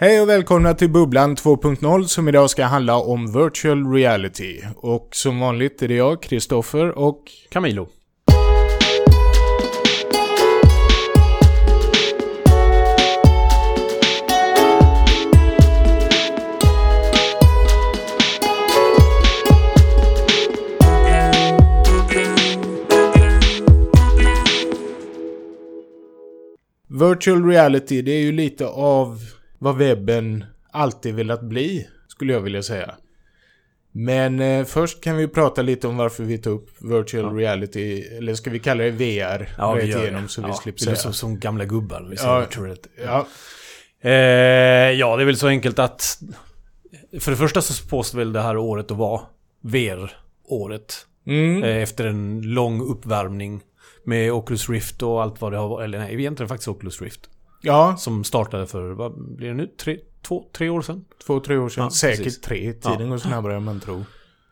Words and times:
Hej 0.00 0.20
och 0.20 0.28
välkomna 0.28 0.74
till 0.74 0.90
Bubblan 0.90 1.36
2.0 1.36 2.04
som 2.04 2.28
idag 2.28 2.50
ska 2.50 2.64
handla 2.64 2.96
om 2.96 3.32
virtual 3.32 3.92
reality. 3.92 4.60
Och 4.76 5.08
som 5.12 5.40
vanligt 5.40 5.82
är 5.82 5.88
det 5.88 5.94
jag, 5.94 6.22
Kristoffer 6.22 6.98
och... 6.98 7.22
Camilo. 7.48 7.88
Virtual 26.88 27.44
reality, 27.44 28.02
det 28.02 28.12
är 28.12 28.20
ju 28.20 28.32
lite 28.32 28.66
av 28.66 29.37
vad 29.58 29.76
webben 29.76 30.44
alltid 30.70 31.14
velat 31.14 31.42
bli, 31.42 31.86
skulle 32.08 32.32
jag 32.32 32.40
vilja 32.40 32.62
säga. 32.62 32.94
Men 33.92 34.40
eh, 34.40 34.64
först 34.64 35.00
kan 35.04 35.16
vi 35.16 35.28
prata 35.28 35.62
lite 35.62 35.88
om 35.88 35.96
varför 35.96 36.24
vi 36.24 36.38
tar 36.38 36.50
upp 36.50 36.68
virtual 36.82 37.24
Ja. 37.24 37.30
reality, 37.40 38.02
eller 38.02 38.34
ska 38.34 38.50
vi 38.50 38.58
kalla 38.58 38.84
det 38.84 38.90
VR? 38.90 39.48
Ja, 39.58 39.72
vi 39.74 39.84
gör 39.86 40.02
igenom 40.02 40.22
det. 40.22 40.28
så 40.28 40.42
vi 40.42 40.48
ja, 40.48 40.54
slipper 40.54 40.78
det 40.78 40.84
säga. 40.84 40.92
är 40.96 40.96
som, 41.00 41.12
som 41.12 41.38
gamla 41.38 41.64
gubbar. 41.64 42.06
Vi 42.10 42.16
Ja. 42.16 42.40
Ja, 43.04 43.26
Eh, 44.00 44.10
ja, 44.92 45.16
det 45.16 45.22
är 45.22 45.24
väl 45.24 45.36
så 45.36 45.48
enkelt 45.48 45.78
att... 45.78 46.18
För 47.20 47.30
det 47.30 47.36
första 47.36 47.62
så 47.62 47.72
spås 47.72 48.14
väl 48.14 48.32
det 48.32 48.40
här 48.40 48.56
året 48.56 48.90
att 48.90 48.96
vara 48.96 49.20
VR-året. 49.60 51.06
mm, 51.26 51.62
Eh, 51.64 51.76
efter 51.82 52.06
en 52.06 52.42
lång 52.42 52.80
uppvärmning 52.90 53.60
med 54.04 54.32
Oculus 54.32 54.68
Rift 54.68 55.02
och 55.02 55.22
allt 55.22 55.40
vad 55.40 55.52
det 55.52 55.58
har 55.58 55.68
varit. 55.68 55.84
Eller 55.84 55.98
nej, 55.98 56.14
egentligen 56.14 56.48
faktiskt 56.48 56.68
Oculus 56.68 57.02
Rift. 57.02 57.20
Ja 57.60 57.96
Som 57.98 58.24
startade 58.24 58.66
för, 58.66 58.90
vad 58.90 59.36
blir 59.36 59.48
det 59.48 59.54
nu? 59.54 59.66
Tre, 59.66 59.98
två, 60.22 60.44
tre 60.52 60.68
år 60.68 60.82
sedan? 60.82 61.04
två, 61.26 61.40
tre 61.40 61.56
år 61.56 61.68
sedan. 61.68 61.84
Ja, 61.84 61.90
Säkert 61.90 62.24
precis. 62.24 62.40
tre. 62.40 62.72
Tiden 62.72 63.10
går 63.10 63.18
snabbare 63.18 63.56
än 63.56 63.62
man 63.64 63.80
tror. 63.80 63.98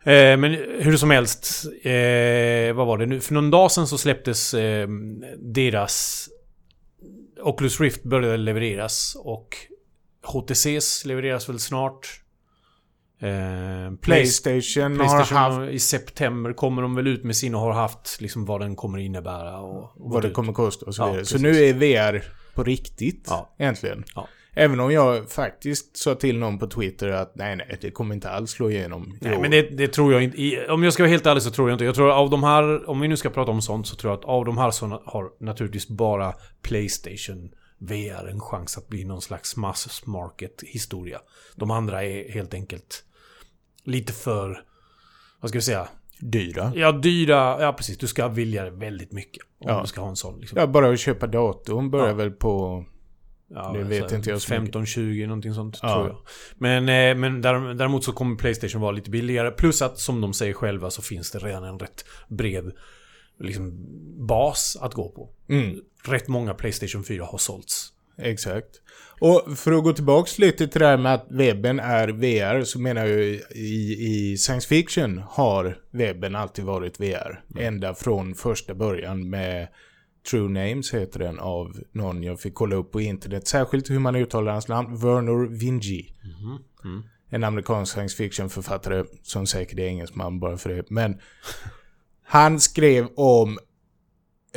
Eh, 0.03 0.37
men 0.37 0.51
hur 0.79 0.97
som 0.97 1.09
helst, 1.11 1.65
eh, 1.81 2.73
vad 2.75 2.87
var 2.87 2.97
det 2.97 3.05
nu? 3.05 3.19
För 3.19 3.33
någon 3.33 3.51
dag 3.51 3.71
sedan 3.71 3.87
så 3.87 3.97
släpptes 3.97 4.53
eh, 4.53 4.87
deras... 5.37 6.27
Oculus 7.41 7.79
Rift 7.81 8.03
började 8.03 8.37
levereras 8.37 9.17
och 9.19 9.55
HTCs 10.23 11.05
levereras 11.05 11.49
väl 11.49 11.59
snart. 11.59 12.21
Eh, 13.21 13.27
Play- 13.27 13.97
Playstation, 14.01 14.95
Playstation 14.97 15.37
har 15.37 15.49
haft 15.59 15.71
i 15.73 15.79
september 15.79 16.53
kommer 16.53 16.81
de 16.81 16.95
väl 16.95 17.07
ut 17.07 17.23
med 17.23 17.35
sin 17.35 17.55
och 17.55 17.61
har 17.61 17.73
haft 17.73 18.21
liksom 18.21 18.45
vad 18.45 18.61
den 18.61 18.75
kommer 18.75 18.97
innebära 18.97 19.59
och, 19.59 19.83
och 19.83 19.91
vad 20.11 20.21
det 20.21 20.27
ut. 20.27 20.33
kommer 20.33 20.53
kosta 20.53 20.85
och 20.85 20.95
så 20.95 21.01
Ja, 21.01 21.05
vidare. 21.07 21.25
Så 21.25 21.33
precis. 21.37 21.41
nu 21.41 21.65
är 21.65 21.73
VR 21.73 22.23
på 22.57 22.63
riktigt, 22.63 23.25
Ja. 23.29 23.55
äntligen. 23.57 24.03
Ja. 24.15 24.27
Även 24.53 24.79
om 24.79 24.91
jag 24.91 25.31
faktiskt 25.31 25.97
sa 25.97 26.15
till 26.15 26.37
någon 26.39 26.59
på 26.59 26.67
Twitter 26.67 27.07
att 27.09 27.35
nej, 27.35 27.55
nej, 27.55 27.77
det 27.81 27.91
kommer 27.91 28.15
inte 28.15 28.29
alls 28.29 28.51
slå 28.51 28.69
igenom 28.69 29.17
Nej, 29.21 29.39
men 29.41 29.51
det, 29.51 29.61
det 29.61 29.87
tror 29.87 30.13
jag 30.13 30.23
inte. 30.23 30.67
Om 30.71 30.83
jag 30.83 30.93
ska 30.93 31.03
vara 31.03 31.09
helt 31.11 31.25
ärlig 31.25 31.43
så 31.43 31.51
tror 31.51 31.69
jag 31.69 31.75
inte. 31.75 31.85
Jag 31.85 31.95
tror 31.95 32.11
av 32.11 32.29
de 32.29 32.43
här, 32.43 32.89
om 32.89 32.99
vi 32.99 33.07
nu 33.07 33.17
ska 33.17 33.29
prata 33.29 33.51
om 33.51 33.61
sånt, 33.61 33.87
så 33.87 33.95
tror 33.95 34.11
jag 34.11 34.19
att 34.19 34.25
av 34.25 34.45
de 34.45 34.57
här 34.57 34.71
så 34.71 35.01
har 35.05 35.29
naturligtvis 35.39 35.87
bara 35.87 36.33
Playstation 36.61 37.49
VR 37.77 38.27
en 38.27 38.39
chans 38.39 38.77
att 38.77 38.87
bli 38.87 39.05
någon 39.05 39.21
slags 39.21 39.55
mass 39.55 40.05
market 40.05 40.63
historia. 40.65 41.19
De 41.55 41.71
andra 41.71 42.03
är 42.03 42.31
helt 42.31 42.53
enkelt 42.53 43.03
lite 43.83 44.13
för, 44.13 44.63
vad 45.39 45.49
ska 45.49 45.57
vi 45.57 45.61
säga? 45.63 45.87
Dyra. 46.19 46.71
Ja, 46.75 46.91
dyra. 46.91 47.57
Ja, 47.61 47.73
precis. 47.73 47.97
Du 47.97 48.07
ska 48.07 48.27
vilja 48.27 48.63
det 48.63 48.71
väldigt 48.71 49.11
mycket. 49.11 49.43
Om 49.59 49.69
Ja. 49.69 49.81
du 49.81 49.87
ska 49.87 50.01
ha 50.01 50.09
en 50.09 50.15
sån. 50.15 50.39
Liksom. 50.39 50.57
Ja, 50.59 50.67
bara 50.67 50.89
att 50.89 50.99
köpa 50.99 51.27
datorn 51.27 51.89
börjar 51.91 52.07
Ja. 52.07 52.13
väl 52.13 52.31
på... 52.31 52.85
Ja, 53.49 53.71
Det 53.73 53.83
vet 53.83 54.11
inte 54.11 54.29
jag 54.29 54.41
så 54.41 54.59
mycket. 54.59 54.75
15-20 54.75 55.27
någonting 55.27 55.53
sånt 55.53 55.79
Ja. 55.81 55.93
tror 55.93 56.07
jag. 56.07 56.17
Men, 56.57 56.89
eh, 56.89 57.15
men 57.21 57.41
där- 57.41 57.73
däremot 57.73 58.03
så 58.03 58.11
kommer 58.11 58.35
Playstation 58.35 58.81
vara 58.81 58.91
lite 58.91 59.09
billigare. 59.09 59.51
Plus 59.51 59.81
att 59.81 59.99
som 59.99 60.21
de 60.21 60.33
säger 60.33 60.53
själva 60.53 60.89
så 60.89 61.01
finns 61.01 61.31
det 61.31 61.39
redan 61.39 61.63
en 61.63 61.79
rätt 61.79 62.05
bred 62.29 62.71
liksom, 63.39 63.85
bas 64.27 64.77
att 64.81 64.93
gå 64.93 65.09
på. 65.09 65.29
Mm, 65.53 65.79
Rätt 66.07 66.27
många 66.27 66.53
Playstation 66.53 67.03
4 67.03 67.25
har 67.25 67.37
sålts. 67.37 67.93
Exakt. 68.17 68.81
Och 69.19 69.57
för 69.57 69.71
att 69.71 69.83
gå 69.83 69.93
tillbaks 69.93 70.39
lite 70.39 70.67
till 70.67 70.79
det 70.79 70.87
här 70.87 70.97
med 70.97 71.13
att 71.13 71.25
webben 71.29 71.79
är 71.79 72.07
VR 72.07 72.63
så 72.63 72.79
menar 72.79 73.05
jag 73.05 73.19
i, 73.19 73.97
i 73.99 74.37
science 74.37 74.67
fiction 74.67 75.23
har 75.29 75.77
webben 75.91 76.35
alltid 76.35 76.65
varit 76.65 76.99
VR. 76.99 77.43
Ända 77.59 77.93
från 77.93 78.35
första 78.35 78.73
början 78.73 79.29
med 79.29 79.67
True 80.31 80.49
Names 80.49 80.93
heter 80.93 81.19
den 81.19 81.39
av 81.39 81.79
någon 81.91 82.23
jag 82.23 82.39
fick 82.39 82.53
kolla 82.53 82.75
upp 82.75 82.91
på 82.91 83.01
internet. 83.01 83.47
Särskilt 83.47 83.89
hur 83.89 83.99
man 83.99 84.15
uttalar 84.15 84.51
hans 84.51 84.67
namn. 84.67 84.97
Werner 84.97 85.59
Vinci. 85.59 86.13
Mm. 86.83 87.03
En 87.29 87.43
amerikansk 87.43 87.93
science 87.93 88.17
fiction-författare 88.17 89.03
som 89.23 89.47
säkert 89.47 89.79
är 89.79 89.83
engelsman 89.83 90.39
bara 90.39 90.57
för 90.57 90.69
det. 90.69 90.89
Men 90.89 91.19
han 92.23 92.59
skrev 92.59 93.07
om 93.15 93.59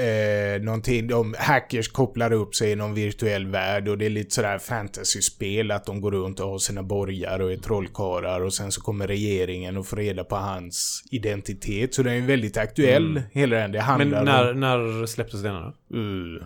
eh, 0.01 0.63
någonting, 0.63 1.15
om 1.15 1.35
hackers 1.39 1.89
kopplar 1.89 2.33
upp 2.33 2.55
sig 2.55 2.71
i 2.71 2.77
någon 2.77 2.95
virtuell 2.95 3.47
värld 3.47 3.89
och 3.89 3.99
det 3.99 4.07
är 4.07 4.11
lite 4.11 4.35
sådär 4.35 4.59
fantasyspel 4.59 5.71
att 5.71 5.85
de 5.87 6.01
går 6.01 6.11
runt 6.11 6.41
och 6.41 6.49
har 6.49 6.59
sina 6.59 6.83
borgar 6.83 7.41
och 7.41 7.53
är 7.53 7.57
trollkarlar 7.57 8.41
och 8.41 8.55
sen 8.55 8.73
så 8.73 8.81
kommer 8.81 9.07
regeringen 9.07 9.77
och 9.77 9.87
får 9.87 9.97
reda 9.97 10.25
på 10.25 10.37
hans 10.37 11.05
identitet. 11.11 11.95
Så 11.95 12.03
den 12.03 12.13
är 12.23 12.27
väldigt 12.27 12.57
aktuell, 12.57 13.11
Mm. 13.11 13.23
hela 13.33 13.57
den. 13.57 13.73
Det 13.73 13.79
Men 13.79 13.87
handlar 13.87 14.25
när, 14.25 14.51
om... 14.51 14.61
när 14.61 15.07
släpptes 15.07 15.43
den 15.43 15.55
då? 15.55 15.97
Uh, 15.99 16.43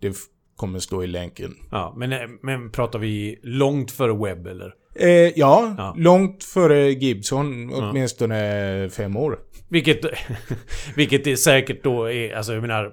det 0.00 0.16
kommer 0.56 0.78
stå 0.78 1.04
i 1.04 1.06
länken. 1.06 1.54
Ja, 1.70 1.94
men, 1.96 2.12
eh, 2.12 2.18
men 2.42 2.70
pratar 2.70 2.98
vi 2.98 3.40
långt 3.42 3.90
före 3.90 4.24
webb 4.24 4.46
eller? 4.46 4.74
Eh, 4.94 5.08
ja, 5.10 5.74
Ja. 5.78 5.94
långt 5.96 6.44
före 6.44 6.90
Gibson, 6.90 7.74
åtminstone 7.74 8.88
fem 8.90 9.16
år. 9.16 9.38
Vilket, 9.68 10.00
vilket 10.96 11.26
är 11.26 11.36
säkert 11.36 11.84
då 11.84 12.10
är, 12.10 12.34
alltså 12.36 12.52
jag 12.52 12.60
menar... 12.60 12.92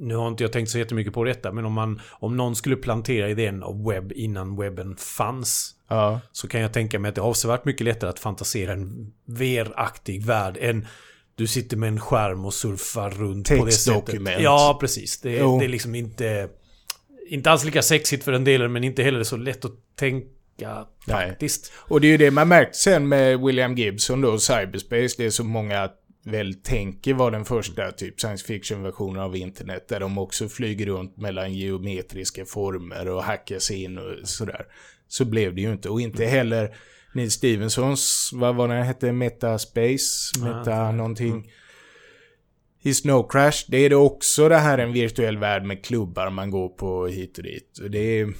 Nu 0.00 0.14
har 0.16 0.28
inte 0.28 0.44
jag 0.44 0.52
tänkt 0.52 0.70
så 0.70 0.78
jättemycket 0.78 1.12
på 1.12 1.24
detta, 1.24 1.52
men 1.52 1.64
om 1.64 1.72
man... 1.72 2.00
Om 2.10 2.36
någon 2.36 2.56
skulle 2.56 2.76
plantera 2.76 3.28
idén 3.30 3.62
av 3.62 3.84
webb 3.88 4.12
innan 4.12 4.56
webben 4.56 4.96
fanns. 4.96 5.74
Ja. 5.88 6.20
Så 6.32 6.48
kan 6.48 6.60
jag 6.60 6.72
tänka 6.72 6.98
mig 6.98 7.08
att 7.08 7.14
det 7.14 7.20
är 7.20 7.24
avsevärt 7.24 7.64
mycket 7.64 7.84
lättare 7.84 8.10
att 8.10 8.18
fantisera 8.18 8.72
en 8.72 9.12
VR-aktig 9.26 10.24
värld 10.24 10.58
än... 10.60 10.86
Du 11.34 11.46
sitter 11.46 11.76
med 11.76 11.88
en 11.88 12.00
skärm 12.00 12.44
och 12.44 12.54
surfar 12.54 13.10
runt 13.10 13.48
på 13.48 13.64
det 13.64 13.72
sättet. 13.72 14.06
Textdokument. 14.06 14.42
Ja, 14.42 14.78
precis. 14.80 15.20
Det, 15.20 15.30
det 15.30 15.64
är 15.64 15.68
liksom 15.68 15.94
inte... 15.94 16.48
Inte 17.28 17.50
alls 17.50 17.64
lika 17.64 17.82
sexigt 17.82 18.24
för 18.24 18.32
den 18.32 18.44
delen, 18.44 18.72
men 18.72 18.84
inte 18.84 19.02
heller 19.02 19.22
så 19.22 19.36
lätt 19.36 19.64
att 19.64 19.72
tänka 19.96 20.28
Nej. 21.06 21.28
faktiskt. 21.28 21.72
Och 21.76 22.00
det 22.00 22.06
är 22.06 22.10
ju 22.10 22.16
det 22.16 22.30
man 22.30 22.48
märkt 22.48 22.76
sen 22.76 23.08
med 23.08 23.40
William 23.40 23.76
Gibson 23.76 24.20
då, 24.20 24.38
Cyberspace. 24.38 25.14
Det 25.16 25.24
är 25.24 25.30
så 25.30 25.44
många 25.44 25.90
väl 26.24 26.54
tänker 26.54 27.14
var 27.14 27.30
den 27.30 27.44
första 27.44 27.92
typ 27.92 28.20
science 28.20 28.46
fiction-versionen 28.46 29.22
av 29.22 29.36
internet. 29.36 29.88
Där 29.88 30.00
de 30.00 30.18
också 30.18 30.48
flyger 30.48 30.86
runt 30.86 31.16
mellan 31.16 31.54
geometriska 31.54 32.44
former 32.44 33.08
och 33.08 33.24
hackar 33.24 33.58
sig 33.58 33.82
in 33.82 33.98
och 33.98 34.28
sådär. 34.28 34.66
Så 35.08 35.24
blev 35.24 35.54
det 35.54 35.60
ju 35.60 35.72
inte. 35.72 35.88
Och 35.88 36.00
inte 36.00 36.24
heller 36.24 36.76
Neil 37.14 37.30
Stevensons, 37.30 38.30
vad 38.34 38.56
var 38.56 38.68
det 38.68 38.74
hette, 38.74 39.12
Metaspace? 39.12 40.38
Meta 40.42 40.74
Ah, 40.74 40.92
någonting. 40.92 41.50
I 42.82 42.94
Snow 42.94 43.28
Crash, 43.30 43.64
det 43.68 43.76
är 43.76 43.90
det 43.90 43.96
också 43.96 44.48
det 44.48 44.56
här 44.56 44.78
en 44.78 44.92
virtuell 44.92 45.38
värld 45.38 45.64
med 45.64 45.84
klubbar 45.84 46.30
man 46.30 46.50
går 46.50 46.68
på 46.68 47.06
hit 47.06 47.38
och 47.38 47.44
dit. 47.44 47.80
Det 47.90 48.20
är... 48.20 48.32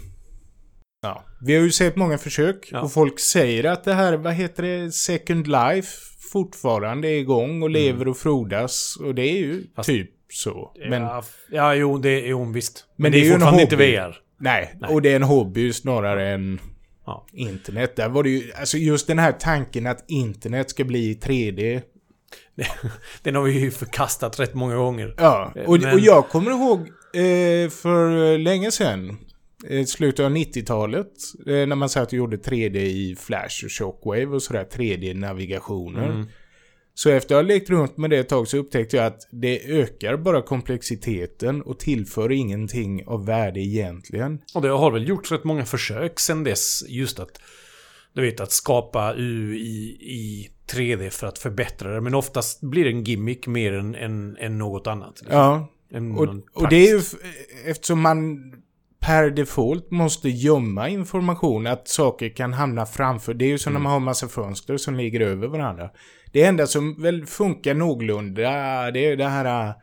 Ja. 1.02 1.24
Vi 1.40 1.54
har 1.54 1.62
ju 1.62 1.70
sett 1.70 1.96
många 1.96 2.18
försök 2.18 2.68
Ja. 2.72 2.80
och 2.80 2.92
folk 2.92 3.20
säger 3.20 3.64
att 3.64 3.84
det 3.84 3.94
här, 3.94 4.16
vad 4.16 4.32
heter 4.34 4.62
det, 4.62 4.92
Second 4.92 5.46
Life 5.46 5.88
fortfarande 6.32 7.08
är 7.08 7.18
igång 7.18 7.62
och 7.62 7.70
lever 7.70 8.08
och 8.08 8.16
frodas. 8.16 8.96
Och 9.04 9.14
det 9.14 9.22
är 9.22 9.38
ju 9.38 9.52
Mm. 9.52 9.66
Fast- 9.76 9.86
typ 9.88 10.10
så. 10.32 10.72
Men 10.88 11.02
ja, 11.02 11.22
ja, 11.50 11.74
jo, 11.74 11.98
det 11.98 12.08
är 12.10 12.26
jo, 12.28 12.44
visst. 12.52 12.84
Men, 12.96 13.02
Men 13.02 13.12
det 13.12 13.18
är, 13.18 13.24
ju 13.24 13.30
fortfarande 13.32 13.62
inte. 13.62 13.76
VR. 13.76 14.16
nej, 14.40 14.74
Nej. 14.80 14.90
och 14.94 15.02
det 15.02 15.12
är 15.12 15.16
en 15.16 15.22
hobby 15.22 15.72
snarare 15.72 16.28
än 16.28 16.60
Ja. 17.06 17.26
internet. 17.32 17.96
Där 17.96 18.08
var 18.08 18.22
det 18.22 18.30
ju, 18.30 18.52
alltså 18.52 18.76
just 18.76 19.06
den 19.06 19.18
här 19.18 19.32
tanken 19.32 19.86
att 19.86 20.04
internet 20.10 20.70
ska 20.70 20.84
bli 20.84 21.14
3D. 21.22 21.82
Den 23.22 23.34
har 23.34 23.42
vi 23.42 23.52
ju 23.60 23.70
förkastat 23.70 24.40
rätt 24.40 24.54
många 24.54 24.76
gånger. 24.76 25.14
Ja, 25.18 25.52
Eh, 25.56 25.62
och, 25.64 25.80
men- 25.80 25.92
och 25.94 26.00
jag 26.00 26.28
kommer 26.28 26.50
ihåg 26.50 26.80
eh, 27.14 27.70
för 27.70 28.38
länge 28.38 28.70
sedan, 28.70 29.18
slutet 29.86 30.24
av 30.24 30.30
90-talet, 30.30 31.12
eh, 31.46 31.66
när 31.66 31.76
man 31.76 31.88
satt 31.88 32.06
och 32.06 32.12
gjorde 32.12 32.36
3D 32.36 32.76
i 32.76 33.16
Flash 33.16 33.64
och 33.64 33.72
Shockwave 33.72 34.26
och 34.26 34.42
sådär, 34.42 34.66
3D-navigationer. 34.72 36.10
Mm. 36.10 36.26
Så 36.94 37.10
efter 37.10 37.34
att 37.34 37.38
ha 37.38 37.48
lekt 37.48 37.70
runt 37.70 37.96
med 37.96 38.10
det 38.10 38.18
ett 38.18 38.28
tag 38.28 38.48
så 38.48 38.56
upptäckte 38.56 38.96
jag 38.96 39.06
att 39.06 39.28
det 39.30 39.80
ökar 39.80 40.16
bara 40.16 40.42
komplexiteten 40.42 41.62
och 41.62 41.78
tillför 41.78 42.32
ingenting 42.32 43.06
av 43.06 43.26
värde 43.26 43.60
egentligen. 43.60 44.38
Och 44.54 44.62
det 44.62 44.68
har 44.68 44.90
väl 44.90 45.08
gjorts 45.08 45.32
rätt 45.32 45.44
många 45.44 45.64
försök 45.64 46.20
sen 46.20 46.44
dess 46.44 46.84
just 46.88 47.18
att 47.18 47.40
du 48.12 48.22
vet 48.22 48.40
att 48.40 48.52
skapa 48.52 49.14
U 49.14 49.56
i, 49.56 49.96
i 50.00 50.50
3D 50.72 51.10
för 51.10 51.26
att 51.26 51.38
förbättra 51.38 51.94
det. 51.94 52.00
Men 52.00 52.14
oftast 52.14 52.60
blir 52.60 52.84
det 52.84 52.90
en 52.90 53.04
gimmick 53.04 53.46
mer 53.46 53.72
än, 53.72 53.94
än, 53.94 54.36
än 54.36 54.58
något 54.58 54.86
annat. 54.86 55.20
liksom. 55.20 55.38
Ja, 55.38 55.68
Än 55.90 56.16
och, 56.16 56.28
och 56.52 56.68
det 56.68 56.76
är 56.76 56.94
ju 56.94 57.02
eftersom 57.64 58.00
man 58.00 58.52
per 59.00 59.30
default 59.30 59.90
måste 59.90 60.28
gömma 60.28 60.88
information, 60.88 61.66
att 61.66 61.88
saker 61.88 62.28
kan 62.28 62.52
hamna 62.52 62.86
framför. 62.86 63.34
Det 63.34 63.44
är 63.44 63.48
ju 63.48 63.58
som 63.58 63.72
när 63.72 63.80
man 63.80 63.92
har 63.92 64.00
massa 64.00 64.28
fönster 64.28 64.76
som 64.76 64.94
ligger 64.94 65.20
över 65.20 65.48
varandra. 65.48 65.90
Det 66.32 66.44
enda 66.44 66.66
som 66.66 67.02
väl 67.02 67.26
funkar 67.26 67.74
någorlunda, 67.74 68.50
det 68.90 69.06
är 69.06 69.16
det 69.16 69.28
här... 69.28 69.74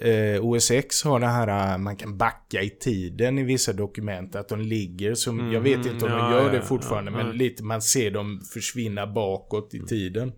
Eh, 0.00 0.44
OS 0.44 0.70
X 0.70 1.04
har 1.04 1.20
det 1.20 1.26
här, 1.26 1.78
man 1.78 1.96
kan 1.96 2.16
backa 2.16 2.62
i 2.62 2.70
tiden 2.70 3.38
i 3.38 3.42
vissa 3.42 3.72
dokument. 3.72 4.36
Att 4.36 4.48
de 4.48 4.60
ligger 4.60 5.14
som, 5.14 5.52
jag 5.52 5.60
vet 5.60 5.86
inte 5.86 6.04
om 6.06 6.12
ja, 6.12 6.18
de 6.18 6.32
gör 6.32 6.52
det 6.52 6.62
fortfarande, 6.62 7.10
ja, 7.10 7.16
men 7.16 7.26
ja. 7.26 7.32
lite 7.32 7.64
man 7.64 7.82
ser 7.82 8.10
dem 8.10 8.40
försvinna 8.54 9.06
bakåt 9.06 9.74
i 9.74 9.80
tiden. 9.80 10.32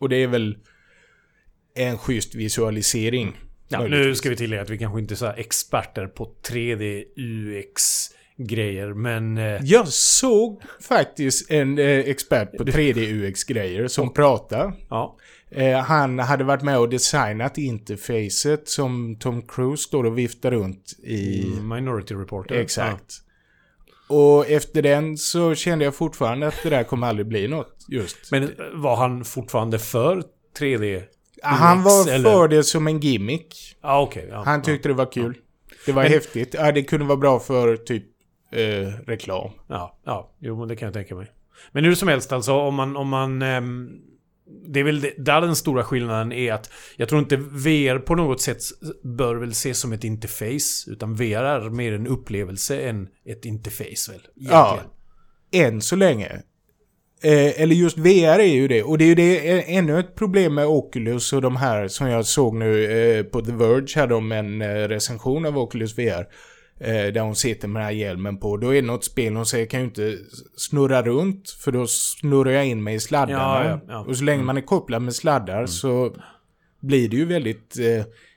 Och 0.00 0.08
det 0.08 0.16
är 0.16 0.26
väl 0.26 0.58
en 1.74 1.98
schysst 1.98 2.34
visualisering. 2.34 3.36
Ja, 3.72 3.86
nu 3.86 4.14
ska 4.14 4.30
vi 4.30 4.36
tillägga 4.36 4.62
att 4.62 4.70
vi 4.70 4.78
kanske 4.78 5.00
inte 5.00 5.26
är 5.26 5.38
experter 5.38 6.06
på 6.06 6.34
3D 6.48 7.04
UX-grejer, 7.16 8.94
men... 8.94 9.38
eh, 9.38 9.60
Jag 9.62 9.88
såg 9.88 10.62
faktiskt 10.88 11.50
en 11.50 11.78
eh, 11.78 11.84
expert 11.98 12.56
på 12.56 12.64
3D 12.64 13.12
UX-grejer 13.12 13.88
som 13.88 14.12
pratade. 14.12 14.72
Ja. 14.90 15.16
Eh, 15.50 15.78
han 15.78 16.18
hade 16.18 16.44
varit 16.44 16.62
med 16.62 16.78
och 16.78 16.88
designat 16.88 17.58
interfacet 17.58 18.68
som 18.68 19.16
Tom 19.20 19.42
Cruise 19.42 19.82
står 19.82 20.04
och 20.04 20.18
viftar 20.18 20.50
runt 20.50 20.92
i. 21.02 21.44
Minority 21.62 22.14
Report. 22.14 22.50
Exakt. 22.50 23.14
Och 24.08 24.50
efter 24.50 24.82
den 24.82 25.16
så 25.18 25.54
kände 25.54 25.84
jag 25.84 25.94
fortfarande 25.94 26.46
att 26.46 26.62
det 26.62 26.70
där 26.70 26.84
kommer 26.84 27.06
aldrig 27.06 27.26
bli 27.26 27.48
något 27.48 27.76
just. 27.88 28.16
Ja. 28.22 28.26
Men 28.30 28.42
eh, 28.42 28.50
var 28.74 28.96
han 28.96 29.24
fortfarande 29.24 29.78
för 29.78 30.22
3D? 30.58 31.02
Han 31.42 31.82
var 31.82 32.08
eller? 32.10 32.30
för 32.32 32.48
det 32.48 32.64
som 32.64 32.86
en 32.86 33.00
gimmick. 33.00 33.76
Ja, 33.82 34.00
okej. 34.00 34.28
ja, 34.30 34.42
Han 34.44 34.58
ja. 34.58 34.64
tyckte 34.64 34.88
det 34.88 34.94
var 34.94 35.12
kul. 35.12 35.36
Det 35.86 35.92
var 35.92 36.02
Men- 36.02 36.12
häftigt. 36.12 36.54
Ja, 36.58 36.72
det 36.72 36.82
kunde 36.82 37.06
vara 37.06 37.16
bra 37.18 37.40
för 37.40 37.76
typ 37.76 38.04
eh, 38.52 38.60
reklam. 39.06 39.50
Ja, 39.68 39.98
ja, 40.04 40.34
jo 40.38 40.66
det 40.66 40.76
kan 40.76 40.86
jag 40.86 40.94
tänka 40.94 41.14
mig. 41.14 41.26
Men 41.72 41.84
hur 41.84 41.94
som 41.94 42.08
helst 42.08 42.32
alltså, 42.32 42.52
om 42.52 42.74
man... 42.74 42.96
Om 42.96 43.08
man 43.08 43.42
ehm, 43.42 43.88
det 44.66 44.80
är 44.80 44.84
väl 44.84 45.00
det, 45.00 45.14
där 45.18 45.40
den 45.40 45.56
stora 45.56 45.84
skillnaden 45.84 46.32
är 46.32 46.52
att 46.52 46.70
jag 46.96 47.08
tror 47.08 47.20
inte 47.20 47.36
VR 47.36 47.98
på 47.98 48.14
något 48.14 48.40
sätt 48.40 48.58
bör 49.02 49.34
väl 49.36 49.50
ses 49.50 49.78
som 49.80 49.92
ett 49.92 50.04
interface. 50.04 50.90
Utan 50.90 51.14
VR 51.14 51.44
är 51.44 51.70
mer 51.70 51.92
en 51.92 52.06
upplevelse 52.06 52.80
än 52.80 53.08
ett 53.26 53.44
interface 53.44 54.12
väl? 54.12 54.20
Ja. 54.34 54.78
egentligen. 55.50 55.74
Än 55.74 55.80
så 55.80 55.96
länge. 55.96 56.42
Eh, 57.22 57.62
eller 57.62 57.74
just 57.74 57.98
VR 57.98 58.38
är 58.38 58.54
ju 58.54 58.68
det. 58.68 58.82
Och 58.82 58.98
det 58.98 59.04
är 59.04 59.08
ju 59.08 59.14
det, 59.14 59.50
eh, 59.50 59.76
ännu 59.76 59.98
ett 59.98 60.14
problem 60.14 60.54
med 60.54 60.66
Oculus 60.66 61.32
och 61.32 61.42
de 61.42 61.56
här 61.56 61.88
som 61.88 62.08
jag 62.08 62.26
såg 62.26 62.54
nu 62.54 62.84
eh, 62.84 63.24
på 63.24 63.40
The 63.40 63.52
Verge 63.52 64.00
hade 64.00 64.14
de 64.14 64.32
en 64.32 64.62
eh, 64.62 64.66
recension 64.66 65.46
av 65.46 65.58
Oculus 65.58 65.98
VR. 65.98 66.26
Eh, 66.80 67.12
där 67.12 67.20
hon 67.20 67.36
sitter 67.36 67.68
med 67.68 67.80
den 67.80 67.84
här 67.84 67.92
hjälmen 67.92 68.38
på. 68.38 68.56
Då 68.56 68.68
är 68.68 68.74
det 68.74 68.86
något 68.86 69.04
spel 69.04 69.36
hon 69.36 69.46
säger 69.46 69.66
kan 69.66 69.80
ju 69.80 69.86
inte 69.86 70.18
snurra 70.56 71.02
runt 71.02 71.50
för 71.50 71.72
då 71.72 71.86
snurrar 71.86 72.50
jag 72.50 72.66
in 72.66 72.82
mig 72.82 72.94
i 72.94 73.00
sladdarna. 73.00 73.64
Ja, 73.64 73.64
ja, 73.64 73.80
ja. 73.88 74.04
Och 74.08 74.16
så 74.16 74.24
länge 74.24 74.42
man 74.42 74.56
är 74.56 74.60
kopplad 74.60 75.02
med 75.02 75.14
sladdar 75.14 75.66
så 75.66 76.16
blir 76.80 77.08
det 77.08 77.16
ju 77.16 77.24
väldigt, 77.24 77.76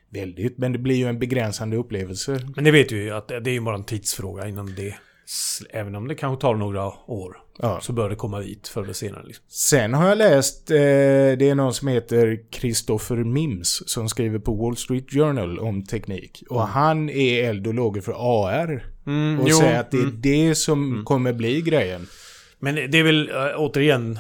väldigt, 0.10 0.58
men 0.58 0.72
det 0.72 0.80
blir 0.80 0.96
ju 0.96 1.08
en 1.08 1.20
begränsande 1.20 1.78
upplevelse. 1.78 2.40
Men 2.56 2.64
det 2.64 2.72
vet 2.72 2.92
vi 2.92 3.04
ju 3.04 3.12
att 3.12 3.28
det 3.28 3.50
är 3.50 3.54
ju 3.54 3.62
bara 3.62 3.76
en 3.76 3.84
tidsfråga 3.84 4.48
innan 4.48 4.76
det... 4.76 4.96
Även 5.70 5.96
om 5.96 6.08
det 6.08 6.16
kanske 6.16 6.42
tar 6.42 6.56
några 6.56 6.86
år. 7.12 7.38
Ja. 7.60 7.80
Så 7.82 7.94
bör 7.94 8.10
det 8.10 8.16
komma 8.16 8.40
dit 8.40 8.68
förr 8.68 8.84
eller 8.84 8.94
senare. 8.94 9.24
Liksom. 9.26 9.46
Sen 9.48 9.94
har 9.94 10.08
jag 10.10 10.18
läst, 10.18 10.72
eh, 10.72 10.76
det 10.76 11.50
är 11.50 11.56
någon 11.56 11.74
som 11.74 11.88
heter 11.88 12.40
Christopher 12.52 13.16
Mims 13.16 13.84
som 13.86 14.10
skriver 14.10 14.40
på 14.40 14.54
Wall 14.56 14.78
Street 14.78 15.12
Journal 15.12 15.60
om 15.60 15.86
teknik. 15.86 16.44
Och 16.50 16.62
han 16.68 17.10
är 17.10 17.44
eld 17.50 17.68
och 17.68 17.74
lågor 17.74 18.02
för 18.02 18.14
AR. 18.18 18.86
Mm, 19.06 19.40
Och 19.40 19.50
jo, 19.50 19.56
säger 19.58 19.80
att 19.80 19.92
det 19.92 19.98
är 19.98 20.02
mm. 20.04 20.22
det 20.22 20.56
som 20.56 21.02
kommer 21.06 21.34
bli 21.34 21.62
grejen. 21.62 22.08
Men 22.60 22.76
det 22.76 22.98
är 22.98 23.04
väl 23.04 23.30
äh, 23.30 23.36
återigen... 23.58 24.20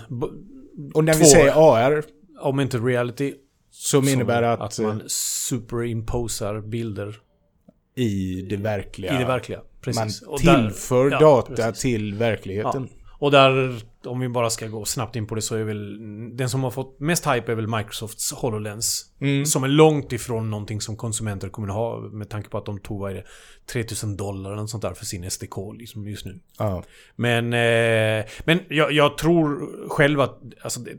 Och 0.94 1.04
när 1.04 1.14
vi 1.14 1.20
Två- 1.20 1.26
säger 1.30 1.54
AR, 1.56 2.04
Om 2.40 2.60
inte 2.60 2.78
reality. 2.78 3.34
som 3.72 4.08
innebär 4.08 4.42
som 4.56 4.66
att, 4.66 4.80
eh, 4.80 4.88
att 4.88 4.94
man 4.96 5.04
superimposar 5.08 6.62
bilder 6.62 7.16
i 7.96 8.42
det 8.50 8.58
verkliga. 8.58 9.16
i 9.16 9.18
det 9.18 9.26
verkliga. 9.26 9.62
Precis. 9.84 10.22
Man 10.22 10.34
Och 10.34 10.42
där- 10.42 10.56
tillför 10.68 11.12
ja, 11.12 11.20
data 11.20 11.56
precis. 11.56 11.82
till 11.82 12.14
verkligheten. 12.14 12.90
Och 13.20 13.32
där, 13.32 13.76
om 14.06 14.20
vi 14.20 14.30
bara 14.30 14.50
ska 14.50 14.68
gå 14.68 14.86
snabbt 14.86 15.16
in 15.16 15.28
på 15.28 15.36
det 15.36 15.42
så 15.42 15.56
är 15.56 15.64
väl... 15.64 15.98
Den 16.38 16.50
som 16.50 16.64
har 16.64 16.72
fått 16.72 17.00
mest 17.00 17.26
hype 17.26 17.52
är 17.52 17.56
väl 17.56 17.68
Microsofts 17.68 18.32
HoloLens. 18.34 19.06
Mm. 19.22 19.46
Som 19.46 19.64
är 19.64 19.68
långt 19.68 20.12
ifrån 20.12 20.50
någonting 20.50 20.82
som 20.82 20.98
konsumenter 20.98 21.50
kommer 21.50 21.68
att 21.68 21.74
ha. 21.74 22.00
Med 22.00 22.30
tanke 22.30 22.50
på 22.50 22.58
att 22.58 22.66
de 22.66 22.80
tog, 22.80 23.00
vad 23.00 23.12
är 23.12 23.16
det, 23.16 23.24
3000 23.72 24.18
dollar 24.18 24.54
eller 24.54 24.66
sånt 24.66 24.82
där 24.84 24.94
för 24.94 25.06
sin 25.06 25.32
SDK 25.32 25.56
liksom 25.78 26.08
just 26.08 26.26
nu. 26.26 26.40
Ja. 26.58 26.84
Men, 27.16 27.46
eh, 27.54 28.26
men 28.46 28.60
jag, 28.70 28.92
jag 28.92 29.18
tror 29.18 29.72
själv 29.90 30.22
att 30.22 30.42
alltså, 30.62 30.80
det, 30.80 30.92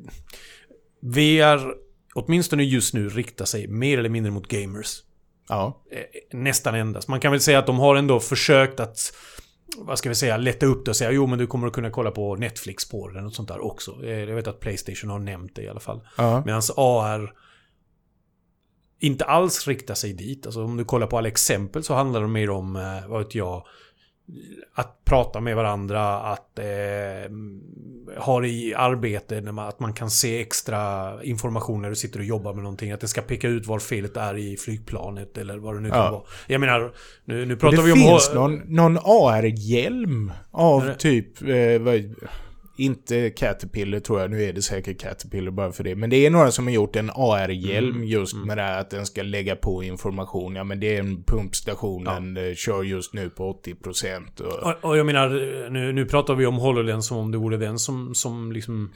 VR, 1.01 1.75
åtminstone 2.15 2.65
just 2.65 2.95
nu, 2.95 3.09
riktar 3.09 3.45
sig 3.45 3.69
mer 3.69 3.99
eller 3.99 4.09
mindre 4.09 4.33
mot 4.33 4.49
gamers. 4.49 5.03
Ja. 5.49 5.83
Eh, 5.91 6.01
nästan 6.39 6.75
endast. 6.75 7.09
Man 7.09 7.21
kan 7.21 7.31
väl 7.33 7.41
säga 7.41 7.59
att 7.59 7.67
de 7.67 7.79
har 7.79 7.97
ändå 7.97 8.21
försökt 8.21 8.81
att 8.81 8.99
vad 9.79 9.99
ska 9.99 10.09
vi 10.09 10.15
säga, 10.15 10.37
lätta 10.37 10.67
upp 10.67 10.85
det 10.85 10.91
och 10.91 10.97
säga 10.97 11.11
jo 11.11 11.27
men 11.27 11.39
du 11.39 11.47
kommer 11.47 11.67
att 11.67 11.73
kunna 11.73 11.91
kolla 11.91 12.11
på 12.11 12.37
Netflix 12.37 12.89
på 12.89 13.09
eller 13.09 13.21
något 13.21 13.35
sånt 13.35 13.49
där 13.49 13.65
också. 13.65 14.05
Eh, 14.05 14.11
Jag 14.11 14.35
vet 14.37 14.47
att 14.47 14.61
Playstation 14.61 15.11
har 15.11 15.19
nämnt 15.19 15.55
det 15.55 15.63
i 15.63 15.69
alla 15.69 15.81
fall. 15.81 16.01
Ja. 16.19 16.43
Medan 16.47 16.63
AR 16.77 17.33
inte 19.01 19.25
alls 19.25 19.69
riktar 19.69 19.95
sig 19.95 20.13
dit. 20.13 20.47
Alltså 20.47 20.65
om 20.65 20.77
du 20.77 20.85
kollar 20.85 21.07
på 21.07 21.19
alla 21.19 21.29
exempel 21.29 21.83
så 21.83 21.95
handlar 21.95 22.21
det 22.21 22.29
mer 22.29 22.51
om, 22.51 22.77
eh, 22.77 23.09
vad 23.09 23.19
vet 23.19 23.35
jag, 23.35 23.67
att 24.75 25.05
prata 25.05 25.41
med 25.41 25.57
varandra, 25.57 26.17
att 26.21 26.59
eh, 26.59 26.65
ha 28.19 28.41
det 28.41 28.49
i 28.49 28.75
arbete, 28.77 29.41
man, 29.43 29.69
att 29.69 29.81
man 29.81 29.93
kan 29.93 30.11
se 30.11 30.41
extra 30.41 31.13
information 31.25 31.83
när 31.83 31.91
du 31.91 31.97
sitter 31.97 32.19
och 32.19 32.25
jobbar 32.25 32.55
med 32.55 32.63
någonting. 32.63 32.93
Att 32.93 33.01
det 33.01 33.09
ska 33.09 33.21
peka 33.23 33.49
ut 33.49 33.67
var 33.67 33.79
felet 33.79 34.17
är 34.17 34.37
i 34.37 34.57
flygplanet 34.57 35.39
eller 35.39 35.57
vad 35.59 35.75
det 35.75 35.81
nu 35.81 35.91
kan 35.91 35.99
Ja. 35.99 36.11
vara. 36.11 36.23
Jag 36.47 36.61
menar, 36.61 36.93
nu, 37.25 37.47
nu 37.47 37.57
pratar 37.57 37.77
det 37.77 37.83
vi 37.83 37.93
om... 37.93 37.99
finns 37.99 38.31
någon, 38.35 38.55
någon 38.67 38.99
AR-hjälm 39.05 40.33
av 40.51 40.85
det- 40.87 40.95
typ, 40.95 41.43
eh, 41.43 41.79
vad, 41.81 42.15
inte 42.77 43.31
Caterpillar 43.31 44.01
tror 44.01 44.21
jag, 44.21 44.31
nu 44.31 44.43
är 44.43 44.53
det 44.53 44.63
säkert 44.63 45.01
Caterpillar 45.01 45.51
bara 45.51 45.73
för 45.73 45.85
det. 45.85 45.97
Men 45.97 46.11
det 46.11 46.27
är 46.27 46.31
några 46.31 46.51
som 46.51 46.67
har 46.67 46.75
gjort 46.75 46.97
en 46.97 47.11
AR-hjälm 47.11 47.95
Mm, 47.95 48.05
just 48.05 48.37
med 48.37 48.59
det 48.59 48.63
här 48.63 48.81
att 48.81 48.91
den 48.91 49.07
ska 49.07 49.23
lägga 49.23 49.57
på 49.57 49.83
information. 49.83 50.57
Ja 50.57 50.65
men 50.65 50.81
det 50.81 50.97
är 50.97 51.01
en 51.01 51.25
pumpstation, 51.25 52.05
den 52.05 52.37
eh, 52.37 52.55
kör 52.55 52.83
just 52.83 53.15
nu 53.15 53.31
på 53.31 53.53
80% 53.65 54.41
och... 54.41 54.53
Och, 54.53 54.91
och 54.91 54.97
jag 54.97 55.07
menar, 55.07 55.29
nu, 55.71 55.93
nu 55.93 56.05
pratar 56.05 56.35
vi 56.35 56.47
om 56.47 56.55
HoloLens 56.55 57.07
som 57.07 57.17
om 57.17 57.31
det 57.31 57.39
vore 57.39 57.57
den 57.57 57.79
som, 57.79 58.15
som 58.15 58.53
liksom... 58.53 58.93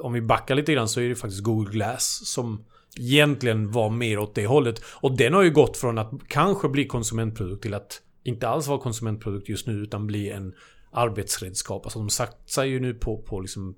Om 0.00 0.12
vi 0.12 0.20
backar 0.20 0.54
lite 0.54 0.72
grann 0.72 0.88
så 0.88 1.00
är 1.00 1.08
det 1.08 1.14
faktiskt 1.14 1.42
Google 1.42 1.72
Glass 1.72 2.20
som 2.24 2.64
egentligen 3.00 3.72
var 3.72 3.90
mer 3.90 4.18
åt 4.18 4.34
det 4.34 4.46
hållet. 4.46 4.82
Och 4.86 5.16
den 5.16 5.34
har 5.34 5.42
ju 5.42 5.50
gått 5.50 5.76
från 5.76 5.98
att 5.98 6.12
kanske 6.28 6.68
bli 6.68 6.86
konsumentprodukt 6.86 7.62
till 7.62 7.74
att 7.74 8.00
inte 8.24 8.48
alls 8.48 8.68
vara 8.68 8.78
konsumentprodukt 8.78 9.48
just 9.48 9.66
nu 9.66 9.72
utan 9.72 10.06
bli 10.06 10.30
en 10.30 10.54
arbetsredskap. 10.94 11.86
Alltså 11.86 11.98
de 11.98 12.10
satsar 12.10 12.64
ju 12.64 12.80
nu 12.80 12.94
på, 12.94 13.18
på 13.18 13.40
liksom 13.40 13.74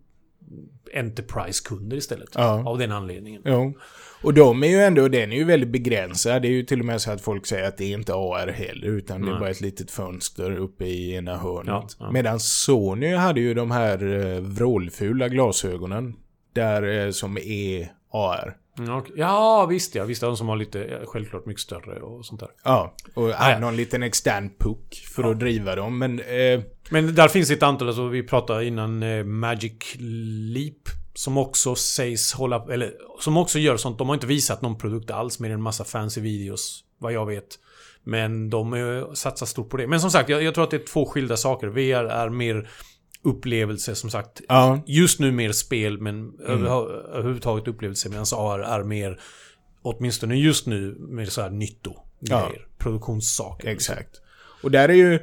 Enterprise-kunder 0.94 1.96
istället. 1.96 2.28
Ja. 2.34 2.68
Av 2.68 2.78
den 2.78 2.92
anledningen. 2.92 3.42
Jo. 3.44 3.74
Och 4.22 4.34
de 4.34 4.62
är 4.62 4.68
ju 4.68 4.80
ändå, 4.80 5.08
den 5.08 5.32
är 5.32 5.36
ju 5.36 5.44
väldigt 5.44 5.70
begränsad. 5.70 6.42
Det 6.42 6.48
är 6.48 6.52
ju 6.52 6.62
till 6.62 6.80
och 6.80 6.86
med 6.86 7.00
så 7.00 7.10
att 7.10 7.20
folk 7.20 7.46
säger 7.46 7.68
att 7.68 7.76
det 7.76 7.84
är 7.84 7.94
inte 7.94 8.14
AR 8.14 8.48
heller, 8.48 8.88
utan 8.88 9.20
det 9.20 9.28
är 9.28 9.30
Nej. 9.30 9.40
bara 9.40 9.50
ett 9.50 9.60
litet 9.60 9.90
fönster 9.90 10.56
uppe 10.56 10.84
i 10.84 11.14
ena 11.14 11.36
hörnet. 11.36 11.66
Ja, 11.66 11.88
ja. 11.98 12.10
Medan 12.10 12.40
Sony 12.40 13.14
hade 13.14 13.40
ju 13.40 13.54
de 13.54 13.70
här 13.70 14.26
eh, 14.26 14.40
vrålfula 14.40 15.28
glasögonen. 15.28 16.16
Där 16.52 17.06
eh, 17.06 17.10
som 17.10 17.38
är 17.38 17.92
AR. 18.12 18.56
Mm. 18.78 19.02
Ja, 19.16 19.66
visst 19.66 19.94
ja. 19.94 20.04
Visst, 20.04 20.20
de 20.20 20.36
som 20.36 20.48
har 20.48 20.56
lite, 20.56 20.78
ja, 20.78 20.98
självklart 21.06 21.46
mycket 21.46 21.62
större 21.62 22.00
och 22.00 22.26
sånt 22.26 22.40
där. 22.40 22.50
Ja, 22.64 22.94
och 23.14 23.30
Ah, 23.38 23.58
någon 23.58 23.76
liten 23.76 24.02
extern 24.02 24.50
puck 24.58 25.04
för 25.14 25.30
att 25.30 25.40
driva 25.40 25.74
dem. 25.74 25.98
Men 25.98 26.20
eh, 26.20 26.60
Men 26.90 27.14
där 27.14 27.28
finns 27.28 27.50
ett 27.50 27.62
antal, 27.62 27.88
alltså 27.88 28.08
vi 28.08 28.22
pratade 28.22 28.66
innan 28.66 29.02
eh, 29.02 29.24
Magic 29.24 29.72
Leap. 29.98 30.88
Som 31.14 31.38
också 31.38 31.74
sägs 31.74 32.32
hålla, 32.32 32.66
eller 32.70 32.92
som 33.20 33.36
också 33.36 33.58
gör 33.58 33.76
sånt. 33.76 33.98
De 33.98 34.08
har 34.08 34.14
inte 34.14 34.26
visat 34.26 34.62
någon 34.62 34.78
produkt 34.78 35.10
alls 35.10 35.40
med 35.40 35.50
en 35.52 35.62
massa 35.62 35.84
fancy 35.84 36.20
videos. 36.20 36.84
Vad 36.98 37.12
jag 37.12 37.26
vet. 37.26 37.58
Men 38.04 38.50
de 38.50 38.74
eh, 38.74 39.12
satsar 39.12 39.46
stort 39.46 39.70
på 39.70 39.76
det. 39.76 39.86
Men 39.86 40.00
som 40.00 40.10
sagt, 40.10 40.28
jag, 40.28 40.42
jag 40.42 40.54
tror 40.54 40.64
att 40.64 40.70
det 40.70 40.76
är 40.76 40.86
två 40.86 41.06
skilda 41.06 41.36
saker. 41.36 41.66
VR 41.66 42.04
är 42.04 42.28
mer 42.28 42.68
upplevelse 43.22 43.94
som 43.94 44.10
sagt. 44.10 44.40
ja, 44.48 44.80
Just 44.86 45.20
nu 45.20 45.32
mer 45.32 45.52
spel 45.52 45.98
men 46.00 46.40
över, 46.40 46.66
överhuvudtaget 47.14 47.68
upplevelse. 47.68 48.08
Medan 48.08 48.26
AR 48.32 48.58
är 48.58 48.82
mer, 48.82 49.20
åtminstone 49.82 50.36
just 50.36 50.66
nu, 50.66 50.96
mer 50.98 51.26
så 51.26 51.42
här 51.42 51.50
nytto. 51.50 51.94
Ja. 52.20 52.52
Produktionssaker. 52.78 53.68
exakt. 53.68 54.20
Och 54.62 54.70
där 54.70 54.88
är 54.88 54.94
ju 54.94 55.20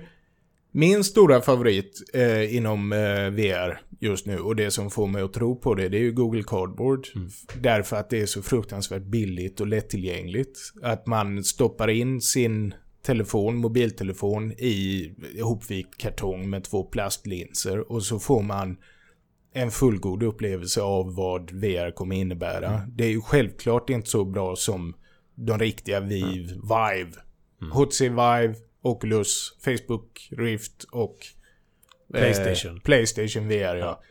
min 0.76 1.04
stora 1.04 1.42
favorit 1.42 2.04
eh, 2.14 2.56
inom 2.56 2.94
eh, 2.94 3.30
VR 3.30 3.82
just 4.00 4.26
nu 4.26 4.40
och 4.40 4.56
det 4.56 4.72
som 4.72 4.90
får 4.90 5.08
mig 5.08 5.22
att 5.22 5.34
tro 5.34 5.56
på 5.56 5.76
det, 5.76 5.90
det 5.90 5.98
är 5.98 6.02
ju 6.02 6.12
Google 6.12 6.44
Cardboard. 6.44 7.08
Mm. 7.16 7.30
Därför 7.62 7.96
att 7.96 8.10
det 8.10 8.22
är 8.22 8.26
så 8.26 8.42
fruktansvärt 8.42 9.04
billigt 9.04 9.62
och 9.62 9.68
lättillgängligt. 9.68 10.60
Att 10.82 11.08
man 11.08 11.44
stoppar 11.44 11.90
in 11.90 12.22
sin 12.22 12.74
telefon, 13.06 13.56
mobiltelefon 13.56 14.52
i 14.52 15.12
ihopvikt 15.36 15.98
kartong 15.98 16.50
med 16.50 16.64
två 16.64 16.84
plastlinser 16.84 17.92
och 17.92 18.04
så 18.04 18.20
får 18.20 18.42
man 18.42 18.78
en 19.54 19.72
fullgod 19.72 20.24
upplevelse 20.24 20.82
av 20.82 21.16
vad 21.16 21.52
VR 21.52 21.92
kommer 21.92 22.16
innebära. 22.16 22.70
Mm. 22.70 22.96
Det 22.96 23.04
är 23.04 23.10
ju 23.10 23.22
självklart 23.22 23.90
inte 23.90 24.10
så 24.10 24.26
bra 24.26 24.56
som 24.56 24.96
de 25.36 25.60
riktiga 25.60 26.00
Vive, 26.00 26.54
mm. 26.54 26.62
Vive, 26.62 27.12
mm. 27.62 27.72
HTC 27.72 28.10
Vive, 28.10 28.56
Oculus, 28.84 29.58
Facebook 29.66 30.30
Rift 30.38 30.84
och 30.92 31.18
Playstation. 32.14 32.76
Eh, 32.76 32.82
Playstation 32.82 33.48
VR 33.48 33.76
ja. 33.76 33.76
ja. 33.76 34.02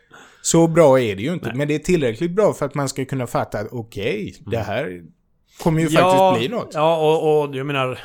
Så 0.42 0.68
bra 0.68 1.00
är 1.00 1.16
det 1.16 1.22
ju 1.22 1.32
inte, 1.32 1.48
Nej. 1.48 1.56
men 1.56 1.68
det 1.68 1.74
är 1.74 1.78
tillräckligt 1.78 2.30
bra 2.30 2.52
för 2.52 2.66
att 2.66 2.74
man 2.74 2.88
ska 2.88 3.04
kunna 3.04 3.26
fatta 3.26 3.58
att 3.58 3.68
okej, 3.70 4.12
okay, 4.12 4.32
det 4.46 4.56
mm. 4.56 4.66
här 4.66 5.02
kommer 5.58 5.80
ju 5.80 5.88
ja, 5.88 6.00
faktiskt 6.00 6.40
bli 6.40 6.56
något. 6.56 6.74
Ja, 6.74 6.96
och, 6.96 7.44
och 7.44 7.56
jag 7.56 7.66
menar... 7.66 7.98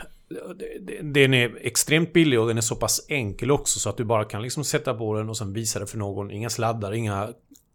Den 1.01 1.33
är 1.33 1.57
extremt 1.61 2.13
billig 2.13 2.39
och 2.39 2.47
den 2.47 2.57
är 2.57 2.61
så 2.61 2.75
pass 2.75 3.05
enkel 3.09 3.51
också 3.51 3.79
så 3.79 3.89
att 3.89 3.97
du 3.97 4.03
bara 4.03 4.23
kan 4.23 4.41
liksom 4.41 4.63
sätta 4.63 4.93
på 4.93 5.17
den 5.17 5.29
och 5.29 5.37
sen 5.37 5.53
visa 5.53 5.79
det 5.79 5.87
för 5.87 5.97
någon. 5.97 6.31
Inga 6.31 6.49
sladdar, 6.49 6.93
inga 6.93 7.29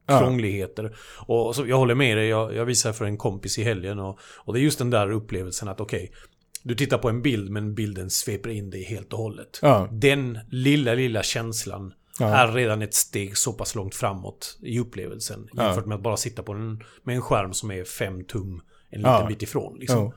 krångligheter. 0.07 0.97
Ja. 1.29 1.35
Och 1.35 1.57
så, 1.57 1.67
jag 1.67 1.77
håller 1.77 1.95
med 1.95 2.17
dig, 2.17 2.29
jag, 2.29 2.55
jag 2.55 2.65
visade 2.65 2.95
för 2.95 3.05
en 3.05 3.17
kompis 3.17 3.59
i 3.59 3.63
helgen 3.63 3.99
och, 3.99 4.19
och 4.21 4.55
det 4.55 4.61
är 4.61 4.63
just 4.63 4.79
den 4.79 4.91
där 4.91 5.11
upplevelsen 5.11 5.69
att 5.69 5.81
okej, 5.81 6.05
okay, 6.05 6.17
du 6.63 6.75
tittar 6.75 6.99
på 6.99 7.09
en 7.09 7.23
bild 7.23 7.51
men 7.51 7.75
bilden 7.75 8.11
sveper 8.11 8.51
in 8.51 8.71
dig 8.71 8.85
helt 8.85 9.13
och 9.13 9.19
hållet. 9.19 9.59
Ja. 9.63 9.89
Den 9.93 10.39
lilla, 10.51 10.95
lilla 10.95 11.23
känslan 11.23 11.93
ja. 12.19 12.27
är 12.27 12.53
redan 12.53 12.83
ett 12.83 12.95
steg 12.95 13.37
så 13.37 13.53
pass 13.53 13.75
långt 13.75 13.95
framåt 13.95 14.59
i 14.63 14.79
upplevelsen. 14.79 15.49
Jämfört 15.57 15.87
med 15.87 15.97
att 15.97 16.03
bara 16.03 16.17
sitta 16.17 16.43
på 16.43 16.53
en, 16.53 16.83
med 17.03 17.17
en 17.17 17.23
skärm 17.23 17.53
som 17.53 17.71
är 17.71 17.85
fem 17.85 18.25
tum 18.25 18.63
en 18.91 19.01
liten 19.01 19.29
bit 19.29 19.43
ifrån. 19.43 19.79
Liksom. 19.79 20.13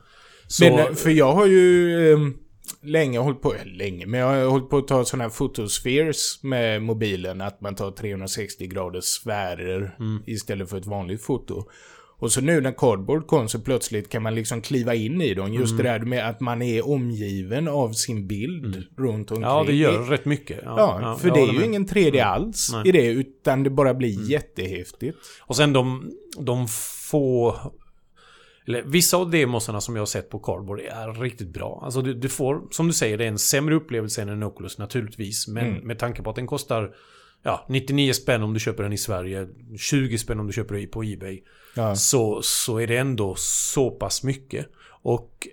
Så, 0.46 0.64
men, 0.64 0.78
eh, 0.78 0.92
för 0.94 1.10
jag 1.10 1.32
har 1.32 1.46
ju... 1.46 2.12
Eh, 2.12 2.18
länge 2.82 3.18
hållit 3.18 3.42
på, 3.42 3.54
länge, 3.64 4.06
men 4.06 4.20
jag 4.20 4.26
har 4.26 4.44
hållit 4.44 4.70
på 4.70 4.78
att 4.78 4.88
ta 4.88 5.04
sådana 5.04 5.24
här 5.24 5.30
fotospheres 5.30 6.42
med 6.42 6.82
mobilen. 6.82 7.40
Att 7.40 7.60
man 7.60 7.74
tar 7.74 7.90
360 7.90 8.66
graders 8.66 9.04
sfärer 9.04 9.96
mm. 9.98 10.22
istället 10.26 10.70
för 10.70 10.78
ett 10.78 10.86
vanligt 10.86 11.22
foto. 11.22 11.64
Och 12.18 12.32
så 12.32 12.40
nu 12.40 12.60
när 12.60 12.72
cardboard 12.72 13.26
kom 13.26 13.48
så 13.48 13.60
plötsligt 13.60 14.08
kan 14.08 14.22
man 14.22 14.34
liksom 14.34 14.62
kliva 14.62 14.94
in 14.94 15.22
i 15.22 15.34
dem. 15.34 15.52
Just 15.52 15.72
mm. 15.72 15.84
det 15.84 15.90
där 15.90 16.00
med 16.00 16.28
att 16.28 16.40
man 16.40 16.62
är 16.62 16.88
omgiven 16.88 17.68
av 17.68 17.92
sin 17.92 18.26
bild 18.26 18.74
mm. 18.74 18.86
runt 18.96 19.30
omkring. 19.30 19.42
Ja, 19.42 19.64
det 19.66 19.74
gör 19.74 20.02
rätt 20.02 20.24
mycket. 20.24 20.60
Ja, 20.64 20.74
ja, 20.78 20.98
ja 21.02 21.16
för 21.16 21.30
det 21.30 21.40
är 21.40 21.52
ju 21.52 21.64
ingen 21.64 21.86
3D 21.86 22.08
mm. 22.08 22.28
alls 22.28 22.70
Nej. 22.72 22.88
i 22.88 22.92
det, 22.92 23.06
utan 23.06 23.62
det 23.62 23.70
bara 23.70 23.94
blir 23.94 24.16
mm. 24.16 24.28
jättehäftigt. 24.28 25.18
Och 25.40 25.56
sen 25.56 25.72
de, 25.72 26.10
de 26.38 26.68
få 27.10 27.56
eller 28.68 28.82
vissa 28.82 29.16
av 29.16 29.30
demosarna 29.30 29.80
som 29.80 29.96
jag 29.96 30.00
har 30.00 30.06
sett 30.06 30.30
på 30.30 30.38
Cardboard 30.38 30.80
är 30.80 31.20
riktigt 31.20 31.48
bra. 31.48 31.80
Alltså 31.84 32.02
du, 32.02 32.14
du, 32.14 32.28
får, 32.28 32.62
som 32.70 32.86
du 32.86 32.92
säger, 32.92 33.18
det 33.18 33.24
är 33.24 33.28
en 33.28 33.38
sämre 33.38 33.74
upplevelse 33.74 34.22
än 34.22 34.28
en 34.28 34.42
Oculus 34.42 34.78
naturligtvis. 34.78 35.48
Men 35.48 35.66
mm. 35.66 35.86
med 35.86 35.98
tanke 35.98 36.22
på 36.22 36.30
att 36.30 36.36
den 36.36 36.46
kostar 36.46 36.94
ja, 37.46 37.66
99 37.68 38.12
spänn 38.12 38.42
om 38.42 38.54
du 38.54 38.60
köper 38.60 38.82
den 38.82 38.92
i 38.92 38.98
Sverige, 38.98 39.48
20 39.78 40.18
spänn 40.18 40.40
om 40.40 40.46
du 40.46 40.52
köper 40.52 40.74
den 40.74 40.88
på 40.88 41.04
Ebay. 41.04 41.42
Ja. 41.74 41.96
Så, 41.96 42.42
så 42.42 42.78
är 42.78 42.86
det 42.86 42.96
ändå 42.96 43.34
så 43.38 43.90
pass 43.90 44.22
mycket. 44.22 44.66
Och 45.02 45.48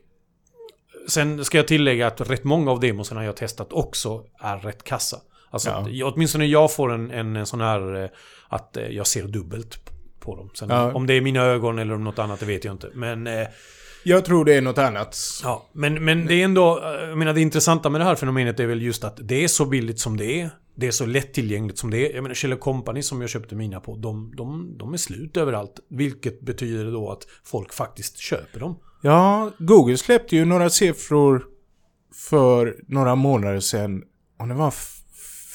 sen 1.07 1.45
ska 1.45 1.57
jag 1.57 1.67
tillägga 1.67 2.07
att 2.07 2.29
rätt 2.29 2.43
många 2.43 2.71
av 2.71 2.79
demosarna 2.79 3.25
jag 3.25 3.37
testat 3.37 3.73
också 3.73 4.25
är 4.39 4.57
rätt 4.57 4.83
kassa. 4.83 5.17
Alltså, 5.49 5.85
ja. 5.89 6.11
åtminstone 6.13 6.45
jag 6.45 6.73
får 6.73 6.93
en, 6.93 7.11
en, 7.11 7.35
en 7.35 7.45
sån 7.45 7.61
här 7.61 8.03
eh, 8.03 8.09
att 8.49 8.77
eh, 8.77 8.87
jag 8.87 9.07
ser 9.07 9.23
dubbelt 9.23 9.79
på 10.19 10.35
dem. 10.35 10.49
Sen, 10.53 10.69
ja. 10.69 10.93
Om 10.93 11.07
det 11.07 11.13
är 11.13 11.21
mina 11.21 11.41
ögon 11.41 11.79
eller 11.79 11.93
om 11.93 12.03
något 12.03 12.19
annat, 12.19 12.39
det 12.39 12.45
vet 12.45 12.65
jag 12.65 12.73
inte. 12.73 12.89
Men... 12.93 13.27
Eh, 13.27 13.47
jag 14.05 14.25
tror 14.25 14.45
det 14.45 14.53
är 14.53 14.61
något 14.61 14.77
annat. 14.77 15.17
Ja, 15.43 15.69
men, 15.73 16.05
men 16.05 16.25
det 16.25 16.33
är 16.33 16.45
ändå... 16.45 16.79
Jag 16.83 17.17
menar, 17.17 17.33
det 17.33 17.41
intressanta 17.41 17.89
med 17.89 18.01
det 18.01 18.05
här 18.05 18.15
fenomenet 18.15 18.59
är 18.59 18.65
väl 18.65 18.81
just 18.81 19.03
att 19.03 19.17
det 19.21 19.43
är 19.43 19.47
så 19.47 19.65
billigt 19.65 19.99
som 19.99 20.17
det 20.17 20.41
är. 20.41 20.49
Det 20.75 20.87
är 20.87 20.91
så 20.91 21.05
lättillgängligt 21.05 21.77
som 21.77 21.89
det 21.89 22.09
är. 22.09 22.15
Jag 22.15 22.23
menar, 22.23 22.35
Kjell 22.35 22.55
Company 22.55 23.01
som 23.01 23.21
jag 23.21 23.29
köpte 23.29 23.55
mina 23.55 23.79
på, 23.79 23.95
de, 23.95 24.33
de, 24.37 24.77
de 24.77 24.93
är 24.93 24.97
slut 24.97 25.37
överallt. 25.37 25.79
Vilket 25.89 26.41
betyder 26.41 26.91
då 26.91 27.11
att 27.11 27.27
folk 27.43 27.73
faktiskt 27.73 28.17
köper 28.17 28.59
dem. 28.59 28.79
Ja, 29.01 29.51
Google 29.59 29.97
släppte 29.97 30.35
ju 30.35 30.45
några 30.45 30.69
siffror 30.69 31.45
för 32.29 32.75
några 32.87 33.15
månader 33.15 33.59
sedan. 33.59 34.03
Och 34.39 34.47
det 34.47 34.53
var 34.53 34.73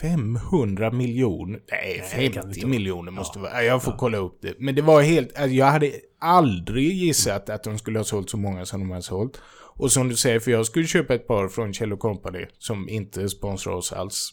500 0.00 0.90
miljoner. 0.90 1.60
Nej, 1.70 2.02
50 2.32 2.66
miljoner 2.66 3.12
måste 3.12 3.38
ja. 3.38 3.42
vara. 3.42 3.62
Jag 3.62 3.82
får 3.82 3.92
ja. 3.92 3.96
kolla 3.98 4.18
upp 4.18 4.38
det. 4.42 4.54
Men 4.58 4.74
det 4.74 4.82
var 4.82 5.02
helt... 5.02 5.38
Alltså 5.38 5.54
jag 5.54 5.66
hade 5.66 5.92
aldrig 6.20 6.92
gissat 6.92 7.50
att 7.50 7.64
de 7.64 7.78
skulle 7.78 7.98
ha 7.98 8.04
sålt 8.04 8.30
så 8.30 8.36
många 8.36 8.66
som 8.66 8.80
de 8.80 8.90
har 8.90 9.00
sålt. 9.00 9.40
Och 9.78 9.92
som 9.92 10.08
du 10.08 10.16
säger, 10.16 10.40
för 10.40 10.50
jag 10.50 10.66
skulle 10.66 10.86
köpa 10.86 11.14
ett 11.14 11.26
par 11.26 11.48
från 11.48 11.72
Kjell 11.72 11.96
Company 11.96 12.46
som 12.58 12.88
inte 12.88 13.28
sponsrar 13.28 13.72
oss 13.72 13.92
alls. 13.92 14.30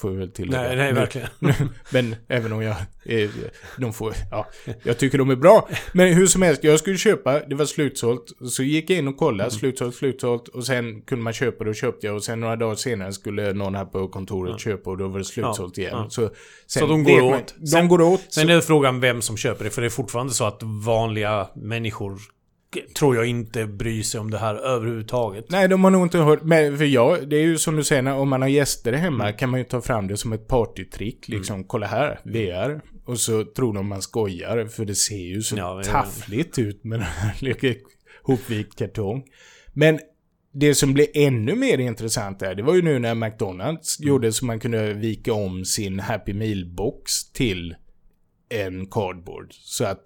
Får 0.00 0.10
vi 0.10 0.16
väl 0.16 0.30
tillägga. 0.30 0.62
Nej, 0.62 0.76
nej, 0.76 0.92
verkligen. 0.92 1.28
men 1.92 2.16
även 2.28 2.52
om 2.52 2.62
jag... 2.62 2.76
Eh, 3.04 3.30
de 3.78 3.92
får... 3.92 4.14
Ja, 4.30 4.46
jag 4.82 4.98
tycker 4.98 5.18
de 5.18 5.30
är 5.30 5.36
bra. 5.36 5.68
Men 5.92 6.14
hur 6.14 6.26
som 6.26 6.42
helst, 6.42 6.64
jag 6.64 6.78
skulle 6.78 6.96
köpa, 6.96 7.40
det 7.40 7.54
var 7.54 7.64
slutsålt. 7.64 8.32
Så 8.50 8.62
gick 8.62 8.90
jag 8.90 8.98
in 8.98 9.08
och 9.08 9.16
kollade, 9.16 9.50
mm. 9.50 9.50
slutsålt, 9.50 9.94
slutsålt. 9.94 10.48
Och 10.48 10.66
sen 10.66 11.02
kunde 11.02 11.24
man 11.24 11.32
köpa 11.32 11.64
det 11.64 11.70
och 11.70 11.76
köpte 11.76 12.06
jag. 12.06 12.16
Och 12.16 12.24
sen 12.24 12.40
några 12.40 12.56
dagar 12.56 12.74
senare 12.74 13.12
skulle 13.12 13.52
någon 13.52 13.74
här 13.74 13.84
på 13.84 14.08
kontoret 14.08 14.52
ja. 14.52 14.58
köpa 14.58 14.90
och 14.90 14.98
då 14.98 15.08
var 15.08 15.18
det 15.18 15.24
slutsålt 15.24 15.78
igen. 15.78 15.90
Ja. 15.92 16.06
Så, 16.10 16.30
så 16.66 16.86
de 16.86 17.04
går 17.04 17.20
åt. 17.20 17.30
Man, 17.30 17.42
de 17.56 17.66
sen, 17.66 17.88
går 17.88 18.00
åt. 18.00 18.32
Sen 18.32 18.48
är 18.48 18.54
det 18.54 18.62
frågan 18.62 19.00
vem 19.00 19.22
som 19.22 19.36
köper 19.36 19.64
det. 19.64 19.70
För 19.70 19.82
det 19.82 19.88
är 19.88 19.90
fortfarande 19.90 20.32
så 20.32 20.44
att 20.44 20.62
vanliga 20.62 21.48
människor 21.54 22.18
tror 22.98 23.16
jag 23.16 23.26
inte 23.26 23.66
bryr 23.66 24.02
sig 24.02 24.20
om 24.20 24.30
det 24.30 24.38
här 24.38 24.54
överhuvudtaget. 24.54 25.44
Nej, 25.48 25.68
de 25.68 25.84
har 25.84 25.90
nog 25.90 26.02
inte 26.02 26.18
hört. 26.18 26.42
Men 26.42 26.78
för 26.78 26.84
jag, 26.84 27.28
det 27.28 27.36
är 27.36 27.42
ju 27.42 27.58
som 27.58 27.76
du 27.76 27.84
säger, 27.84 28.12
om 28.12 28.28
man 28.28 28.42
har 28.42 28.48
gäster 28.48 28.92
hemma 28.92 29.24
mm. 29.24 29.36
kan 29.36 29.50
man 29.50 29.60
ju 29.60 29.64
ta 29.64 29.80
fram 29.80 30.08
det 30.08 30.16
som 30.16 30.32
ett 30.32 30.48
partytrick. 30.48 31.28
Liksom, 31.28 31.54
mm. 31.54 31.66
kolla 31.66 31.86
här, 31.86 32.20
VR. 32.24 32.80
Och 33.04 33.20
så 33.20 33.44
tror 33.44 33.74
de 33.74 33.88
man 33.88 34.02
skojar, 34.02 34.66
för 34.66 34.84
det 34.84 34.94
ser 34.94 35.16
ju 35.16 35.42
så 35.42 35.56
ja, 35.56 35.82
taffligt 35.84 36.58
ut 36.58 36.84
med 36.84 36.98
den 36.98 37.06
här 37.06 37.76
hopvikt 38.22 38.78
kartong. 38.78 39.24
Men 39.72 39.98
det 40.52 40.74
som 40.74 40.94
blev 40.94 41.06
ännu 41.14 41.54
mer 41.54 41.78
intressant 41.78 42.40
där, 42.40 42.54
det 42.54 42.62
var 42.62 42.74
ju 42.74 42.82
nu 42.82 42.98
när 42.98 43.14
McDonalds 43.14 44.00
mm. 44.00 44.08
gjorde 44.08 44.32
så 44.32 44.44
man 44.44 44.60
kunde 44.60 44.94
vika 44.94 45.32
om 45.32 45.64
sin 45.64 46.00
Happy 46.00 46.32
Meal-box 46.32 47.32
till 47.34 47.74
en 48.48 48.86
cardboard. 48.86 49.48
Så 49.50 49.84
att 49.84 50.04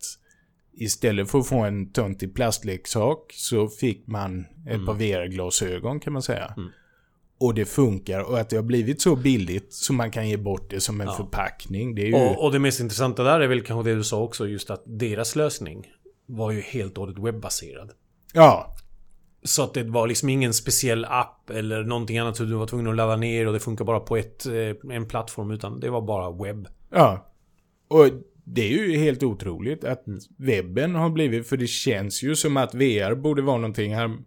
istället 0.74 1.30
för 1.30 1.38
att 1.38 1.46
få 1.46 1.58
en 1.58 1.92
töntig 1.92 2.34
plastleksak 2.34 3.32
så 3.34 3.68
fick 3.68 4.06
man 4.06 4.40
ett 4.40 4.74
mm. 4.74 4.86
par 4.86 4.94
VR-glasögon 4.94 6.00
kan 6.00 6.12
man 6.12 6.22
säga. 6.22 6.54
Mm. 6.56 6.68
Och 7.38 7.54
det 7.54 7.64
funkar 7.64 8.20
och 8.20 8.38
att 8.38 8.50
det 8.50 8.56
har 8.56 8.62
blivit 8.62 9.02
så 9.02 9.16
billigt 9.16 9.72
så 9.72 9.92
man 9.92 10.10
kan 10.10 10.28
ge 10.28 10.36
bort 10.36 10.70
det 10.70 10.80
som 10.80 11.00
en 11.00 11.06
ja. 11.06 11.14
förpackning. 11.14 11.94
Det 11.94 12.02
ju... 12.02 12.14
och, 12.14 12.44
och, 12.44 12.52
det 12.52 12.58
mest 12.58 12.80
intressanta 12.80 13.22
där 13.22 13.40
är 13.40 13.46
väl 13.46 13.62
kanske 13.62 13.90
det 13.90 13.96
du 13.96 14.04
sa 14.04 14.22
också, 14.22 14.48
just 14.48 14.70
att 14.70 14.82
deras 14.86 15.36
lösning 15.36 15.86
var 16.26 16.50
ju 16.50 16.60
helt 16.60 16.98
och 16.98 17.04
hållet 17.04 17.24
webbaserad. 17.24 17.90
Ja. 18.32 18.76
Så 19.42 19.62
att 19.62 19.74
det 19.74 19.82
var 19.82 20.06
liksom 20.06 20.28
ingen 20.28 20.54
speciell 20.54 21.04
app 21.04 21.50
eller 21.50 21.84
någonting 21.84 22.18
annat 22.18 22.36
som 22.36 22.50
du 22.50 22.54
var 22.54 22.66
tvungen 22.66 22.86
att 22.88 22.96
ladda 22.96 23.16
ner 23.16 23.46
och 23.46 23.52
det 23.52 23.60
funkar 23.60 23.84
bara 23.84 24.00
på 24.00 24.16
ett, 24.16 24.46
eh, 24.46 24.94
en 24.94 25.08
plattform 25.08 25.50
utan 25.50 25.80
det 25.80 25.90
var 25.90 26.02
bara 26.02 26.30
webb. 26.30 26.68
Ja. 26.90 27.32
Och 27.88 28.06
det 28.54 28.62
är 28.62 28.68
ju 28.68 28.96
helt 28.96 29.22
otroligt 29.22 29.84
att 29.84 30.04
webben 30.36 30.94
har 30.94 31.10
blivit, 31.10 31.46
för 31.46 31.56
det 31.56 31.66
känns 31.66 32.22
ju 32.22 32.36
som 32.36 32.56
att 32.56 32.74
VR 32.74 33.14
borde 33.14 33.42
vara 33.42 33.56
någonting 33.56 33.94
här 33.94 34.18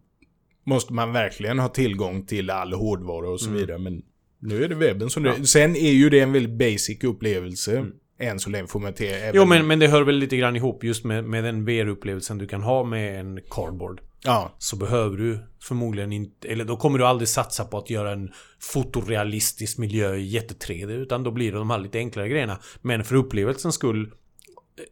måste 0.63 0.93
man 0.93 1.13
verkligen 1.13 1.59
ha 1.59 1.69
tillgång 1.69 2.25
till 2.25 2.49
all 2.49 2.73
hårdvara 2.73 3.29
och 3.29 3.39
så 3.39 3.47
mm. 3.49 3.59
vidare. 3.59 3.77
Men 3.77 4.01
nu 4.39 4.63
är 4.63 4.69
det 4.69 4.75
webben 4.75 5.09
som 5.09 5.25
ja. 5.25 5.35
det 5.37 5.47
Sen 5.47 5.75
är 5.75 5.91
ju 5.91 6.09
det 6.09 6.19
en 6.19 6.33
väldigt 6.33 6.57
basic 6.57 7.03
upplevelse. 7.03 7.77
Mm. 7.77 7.91
Än 8.19 8.39
så 8.39 8.49
länge 8.49 8.67
får 8.67 8.79
man 8.79 8.93
till. 8.93 9.07
Även... 9.07 9.35
Jo 9.35 9.45
men, 9.45 9.67
men 9.67 9.79
det 9.79 9.87
hör 9.87 10.01
väl 10.01 10.15
lite 10.15 10.37
grann 10.37 10.55
ihop 10.55 10.83
just 10.83 11.03
med, 11.03 11.23
med 11.23 11.43
den 11.43 11.65
VR-upplevelsen 11.65 12.37
du 12.37 12.47
kan 12.47 12.63
ha 12.63 12.83
med 12.83 13.19
en 13.19 13.39
cardboard. 13.49 14.01
Ja. 14.23 14.51
Så 14.57 14.75
behöver 14.75 15.17
du 15.17 15.39
förmodligen 15.61 16.11
inte, 16.11 16.47
eller 16.47 16.65
då 16.65 16.77
kommer 16.77 16.99
du 16.99 17.05
aldrig 17.05 17.27
satsa 17.27 17.65
på 17.65 17.77
att 17.77 17.89
göra 17.89 18.11
en 18.11 18.31
fotorealistisk 18.59 19.77
miljö 19.77 20.15
i 20.15 20.25
jätte 20.25 20.53
3D. 20.53 20.91
Utan 20.91 21.23
då 21.23 21.31
blir 21.31 21.51
det 21.51 21.57
de 21.57 21.69
här 21.69 21.79
lite 21.79 21.97
enklare 21.97 22.29
grejerna. 22.29 22.59
Men 22.81 23.03
för 23.03 23.15
upplevelsens 23.15 23.75
skull 23.75 24.11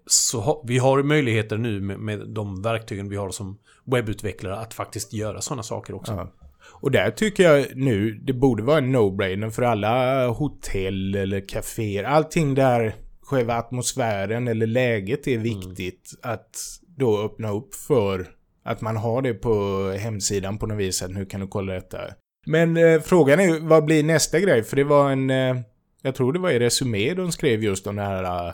så 0.07 0.39
ha, 0.39 0.63
vi 0.67 0.77
har 0.77 1.03
möjligheter 1.03 1.57
nu 1.57 1.81
med, 1.81 1.99
med, 1.99 2.27
de 2.27 2.61
verktygen 2.61 3.09
vi 3.09 3.15
har 3.15 3.29
som 3.29 3.59
webbutvecklare 3.85 4.55
att 4.55 4.73
faktiskt 4.73 5.13
göra 5.13 5.41
sådana 5.41 5.63
saker 5.63 5.95
också. 5.95 6.13
Ja. 6.13 6.33
Och 6.65 6.91
där 6.91 7.11
tycker 7.11 7.43
jag 7.43 7.75
nu, 7.75 8.11
det 8.11 8.33
borde 8.33 8.63
vara 8.63 8.77
en 8.77 8.95
no-brainer 8.95 9.49
för 9.49 9.61
alla 9.61 10.27
hotell 10.27 11.15
eller 11.15 11.47
kaféer. 11.47 12.03
Allting 12.03 12.55
där 12.55 12.95
själva 13.33 13.55
atmosfären 13.55 14.47
eller 14.47 14.67
läget 14.67 15.27
är 15.27 15.31
mm. 15.31 15.43
viktigt. 15.43 16.11
Mm. 16.23 16.33
Att 16.33 16.57
då 16.97 17.21
öppna 17.21 17.51
upp 17.51 17.75
för 17.75 18.27
att 18.63 18.81
man 18.81 18.97
har 18.97 19.21
det 19.21 19.33
på 19.33 19.89
hemsidan 19.99 20.57
på 20.57 20.67
något 20.67 20.77
vis. 20.77 21.01
Att 21.01 21.11
nu 21.11 21.25
kan 21.25 21.41
du 21.41 21.47
kolla 21.47 21.73
detta. 21.73 21.97
Men 22.45 22.77
eh, 22.77 23.01
frågan 23.01 23.39
är 23.39 23.59
vad 23.59 23.85
blir 23.85 24.03
nästa 24.03 24.39
grej? 24.39 24.63
För 24.63 24.75
det 24.75 24.83
var 24.83 25.11
en... 25.11 25.29
Eh, 25.29 25.57
jag 26.01 26.15
tror 26.15 26.33
det 26.33 26.39
var 26.39 26.51
i 26.51 26.59
Resumé 26.59 27.13
de 27.13 27.31
skrev 27.31 27.63
just 27.63 27.87
om 27.87 27.95
det 27.95 28.01
här... 28.01 28.47
Uh, 28.47 28.53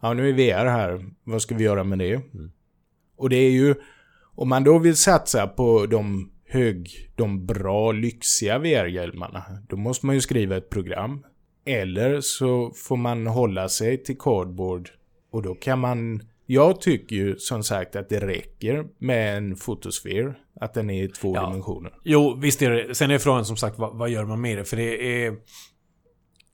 ja, 0.00 0.12
nu 0.12 0.28
är 0.28 0.32
VR 0.32 0.66
här. 0.66 1.04
Vad 1.24 1.42
ska 1.42 1.54
vi 1.54 1.64
göra 1.64 1.84
med 1.84 1.98
det? 1.98 2.14
Mm. 2.14 2.52
Och 3.16 3.30
det 3.30 3.36
är 3.36 3.50
ju... 3.50 3.74
Om 4.36 4.48
man 4.48 4.64
då 4.64 4.78
vill 4.78 4.96
satsa 4.96 5.46
på 5.46 5.86
de 5.86 6.30
hög, 6.48 7.10
de 7.14 7.46
bra, 7.46 7.92
lyxiga 7.92 8.58
VR-hjälmarna, 8.58 9.42
då 9.68 9.76
måste 9.76 10.06
man 10.06 10.14
ju 10.14 10.20
skriva 10.20 10.56
ett 10.56 10.70
program. 10.70 11.24
Eller 11.64 12.20
så 12.20 12.72
får 12.76 12.96
man 12.96 13.26
hålla 13.26 13.68
sig 13.68 14.02
till 14.02 14.18
cardboard 14.18 14.90
och 15.30 15.42
då 15.42 15.54
kan 15.54 15.78
man... 15.78 16.22
Jag 16.46 16.80
tycker 16.80 17.16
ju 17.16 17.36
som 17.38 17.62
sagt 17.62 17.96
att 17.96 18.08
det 18.08 18.20
räcker 18.26 18.86
med 18.98 19.36
en 19.36 19.56
fotosfär. 19.56 20.38
Att 20.60 20.74
den 20.74 20.90
är 20.90 21.04
i 21.04 21.08
två 21.08 21.34
Ja. 21.34 21.46
dimensioner. 21.46 21.92
Jo, 22.04 22.38
visst 22.42 22.62
är 22.62 22.70
det. 22.70 22.94
Sen 22.94 23.10
är 23.10 23.18
frågan 23.18 23.44
som 23.44 23.56
sagt, 23.56 23.78
vad, 23.78 23.96
vad 23.96 24.10
gör 24.10 24.24
man 24.24 24.40
med 24.40 24.58
det? 24.58 24.64
För 24.64 24.76
det 24.76 25.24
är... 25.24 25.36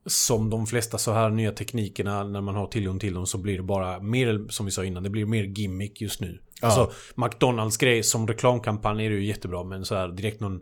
Som 0.06 0.50
de 0.50 0.66
flesta 0.66 0.98
så 0.98 1.12
här 1.12 1.30
nya 1.30 1.52
teknikerna, 1.52 2.24
när 2.24 2.40
man 2.40 2.54
har 2.54 2.66
tillgång 2.66 2.98
till 2.98 3.14
dem 3.14 3.26
så 3.26 3.38
blir 3.38 3.56
det 3.56 3.62
bara 3.62 4.00
mer, 4.00 4.46
som 4.48 4.66
vi 4.66 4.72
sa 4.72 4.84
innan, 4.84 5.02
det 5.02 5.10
blir 5.10 5.26
mer 5.26 5.44
gimmick 5.44 6.00
just 6.00 6.20
nu. 6.20 6.40
Ja. 6.60 6.66
Alltså, 6.68 6.90
McDonalds 7.14 7.76
grej 7.76 8.02
som 8.02 8.26
reklamkampanj 8.26 9.06
är 9.06 9.10
ju 9.10 9.24
jättebra, 9.26 9.64
men 9.64 9.84
så 9.84 9.94
här 9.94 10.08
direkt 10.08 10.40
någon 10.40 10.60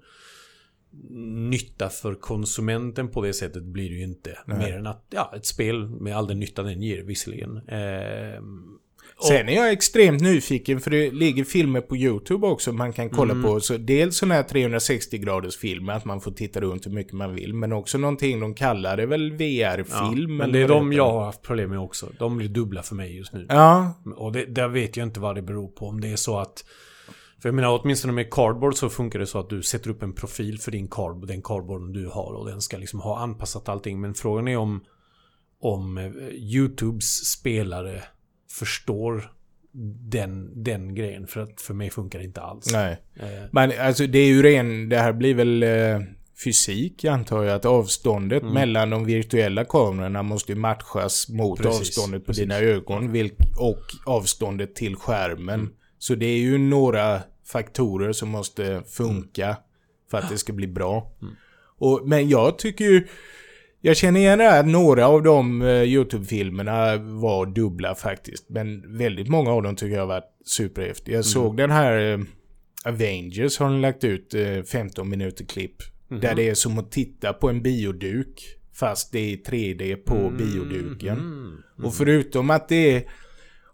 nytta 1.50 1.88
för 1.88 2.14
konsumenten 2.14 3.08
på 3.08 3.22
det 3.22 3.32
sättet 3.32 3.62
blir 3.62 3.88
det 3.88 3.94
ju 3.96 4.02
inte. 4.02 4.38
Nej. 4.46 4.58
Mer 4.58 4.76
än 4.78 4.86
att, 4.86 5.06
ja, 5.10 5.32
ett 5.36 5.46
spel 5.46 5.88
med 5.88 6.16
all 6.16 6.26
den 6.26 6.40
nytta 6.40 6.62
den 6.62 6.82
ger 6.82 7.02
visserligen. 7.02 7.56
Ehm, 7.68 8.62
och- 9.18 9.24
Sen 9.24 9.48
är 9.48 9.52
jag 9.54 9.72
extremt 9.72 10.20
nyfiken 10.22 10.80
för 10.80 10.90
det 10.90 11.10
ligger 11.10 11.44
filmer 11.44 11.80
på 11.80 11.96
YouTube 11.96 12.46
också 12.46 12.72
man 12.72 12.92
kan 12.92 13.10
kolla 13.10 13.32
Mm. 13.32 13.44
på. 13.44 13.60
Så 13.60 13.76
dels 13.76 14.16
sådana 14.16 14.34
här 14.34 14.42
360 14.42 15.18
graders 15.18 15.56
filmer, 15.56 15.92
att 15.92 16.04
man 16.04 16.20
får 16.20 16.30
titta 16.30 16.60
runt 16.60 16.86
hur 16.86 16.90
mycket 16.90 17.12
man 17.12 17.34
vill. 17.34 17.54
Men 17.54 17.72
också 17.72 17.98
någonting 17.98 18.40
de 18.40 18.54
kallar 18.54 18.96
det 18.96 19.06
väl 19.06 19.32
VR-film. 19.32 20.36
men 20.36 20.48
eller 20.48 20.58
det 20.58 20.64
är 20.64 20.68
de 20.68 20.92
jag 20.92 21.10
har 21.12 21.24
haft 21.24 21.42
problem 21.42 21.70
med 21.70 21.78
också. 21.78 22.08
De 22.18 22.36
blir 22.36 22.48
dubbla 22.48 22.82
för 22.82 22.94
mig 22.94 23.16
just 23.16 23.32
nu. 23.32 23.46
Ja, 23.48 23.94
Och 24.16 24.32
det, 24.32 24.44
där 24.44 24.68
vet 24.68 24.96
jag 24.96 25.06
inte 25.06 25.20
vad 25.20 25.34
det 25.34 25.42
beror 25.42 25.68
på. 25.68 25.86
Om 25.88 26.00
det 26.00 26.08
är 26.08 26.16
så 26.16 26.38
att... 26.38 26.64
För 27.42 27.48
jag 27.48 27.54
menar 27.54 27.80
åtminstone 27.82 28.12
med 28.12 28.30
cardboard 28.30 28.74
så 28.74 28.88
funkar 28.88 29.18
det 29.18 29.26
så 29.26 29.38
att 29.38 29.50
du 29.50 29.62
sätter 29.62 29.90
upp 29.90 30.02
en 30.02 30.12
profil 30.12 30.58
för 30.60 30.70
din 30.70 30.88
cardboard, 30.88 31.28
den 31.28 31.42
cardboarden 31.42 31.92
du 31.92 32.06
har 32.06 32.32
och 32.32 32.46
den 32.46 32.60
ska 32.60 32.76
liksom 32.78 33.00
ha 33.00 33.18
anpassat 33.18 33.68
allting. 33.68 34.00
Men 34.00 34.14
frågan 34.14 34.48
är 34.48 34.56
om, 34.56 34.84
om 35.60 35.98
eh, 35.98 36.06
YouTubes 36.34 37.24
spelare 37.30 38.02
förstår 38.50 39.32
den, 40.10 40.62
den 40.64 40.94
grejen. 40.94 41.26
För 41.26 41.40
att 41.40 41.60
för 41.60 41.74
mig 41.74 41.90
funkar 41.90 42.18
det 42.18 42.24
inte 42.24 42.40
alls. 42.40 42.72
nej. 42.72 43.02
Eh, 43.16 43.26
Men 43.52 43.72
alltså 43.80 44.06
det 44.06 44.18
är 44.18 44.26
ju 44.26 44.42
ren, 44.42 44.88
det 44.88 44.98
här 44.98 45.12
blir 45.12 45.34
väl 45.34 45.62
eh, 45.62 46.00
fysik 46.44 47.04
antar 47.04 47.42
jag, 47.44 47.54
att 47.56 47.64
avståndet 47.64 48.42
Mm. 48.42 48.54
mellan 48.54 48.90
de 48.90 49.04
virtuella 49.04 49.64
kamerorna 49.64 50.22
måste 50.22 50.52
ju 50.52 50.58
matchas 50.58 51.28
mot 51.28 51.58
Precis, 51.58 51.80
avståndet 51.98 52.22
på 52.22 52.26
precis. 52.26 52.42
dina 52.42 52.58
ögon 52.58 53.12
vilk, 53.12 53.34
och 53.58 53.82
avståndet 54.06 54.74
till 54.74 54.96
skärmen. 54.96 55.60
Mm. 55.60 55.72
Så 55.98 56.14
det 56.14 56.26
är 56.26 56.38
ju 56.38 56.58
några 56.58 57.20
faktorer 57.46 58.12
som 58.12 58.28
måste 58.28 58.82
funka 58.86 59.56
för 60.10 60.18
att 60.18 60.30
det 60.30 60.38
ska 60.38 60.52
bli 60.52 60.66
bra. 60.66 61.12
Mm. 61.22 61.34
Och, 61.78 62.08
men 62.08 62.28
jag 62.28 62.58
tycker 62.58 62.84
ju, 62.84 63.06
jag 63.80 63.96
känner 63.96 64.20
igen 64.20 64.38
det 64.38 64.44
här 64.44 64.60
att 64.60 64.66
några 64.66 65.06
av 65.08 65.22
de 65.22 65.62
eh, 65.62 65.82
YouTube-filmerna 65.82 66.96
var 66.96 67.46
dubbla 67.46 67.94
faktiskt. 67.94 68.48
Men 68.48 68.98
väldigt 68.98 69.28
många 69.28 69.50
av 69.50 69.62
dem 69.62 69.76
tycker 69.76 69.94
jag 69.94 70.02
har 70.02 70.06
varit 70.06 70.32
superhäftiga. 70.44 71.16
Jag 71.16 71.24
såg 71.24 71.56
den 71.56 71.70
här 71.70 72.12
eh, 72.12 72.18
Avengers 72.84 73.58
har 73.58 73.66
de 73.66 73.80
lagt 73.80 74.04
ut 74.04 74.34
eh, 74.34 74.62
15 74.62 75.08
minuter 75.08 75.44
klipp. 75.44 75.76
Där 76.08 76.34
det 76.34 76.48
är 76.48 76.54
som 76.54 76.78
att 76.78 76.90
titta 76.92 77.32
på 77.32 77.48
en 77.48 77.62
bioduk. 77.62 78.58
Fast 78.72 79.12
det 79.12 79.32
är 79.32 79.36
3D 79.36 79.96
på 79.96 80.30
bioduken. 80.30 81.18
mm. 81.18 81.62
Och 81.84 81.94
förutom 81.94 82.50
att 82.50 82.68
det 82.68 82.96
är... 82.96 83.02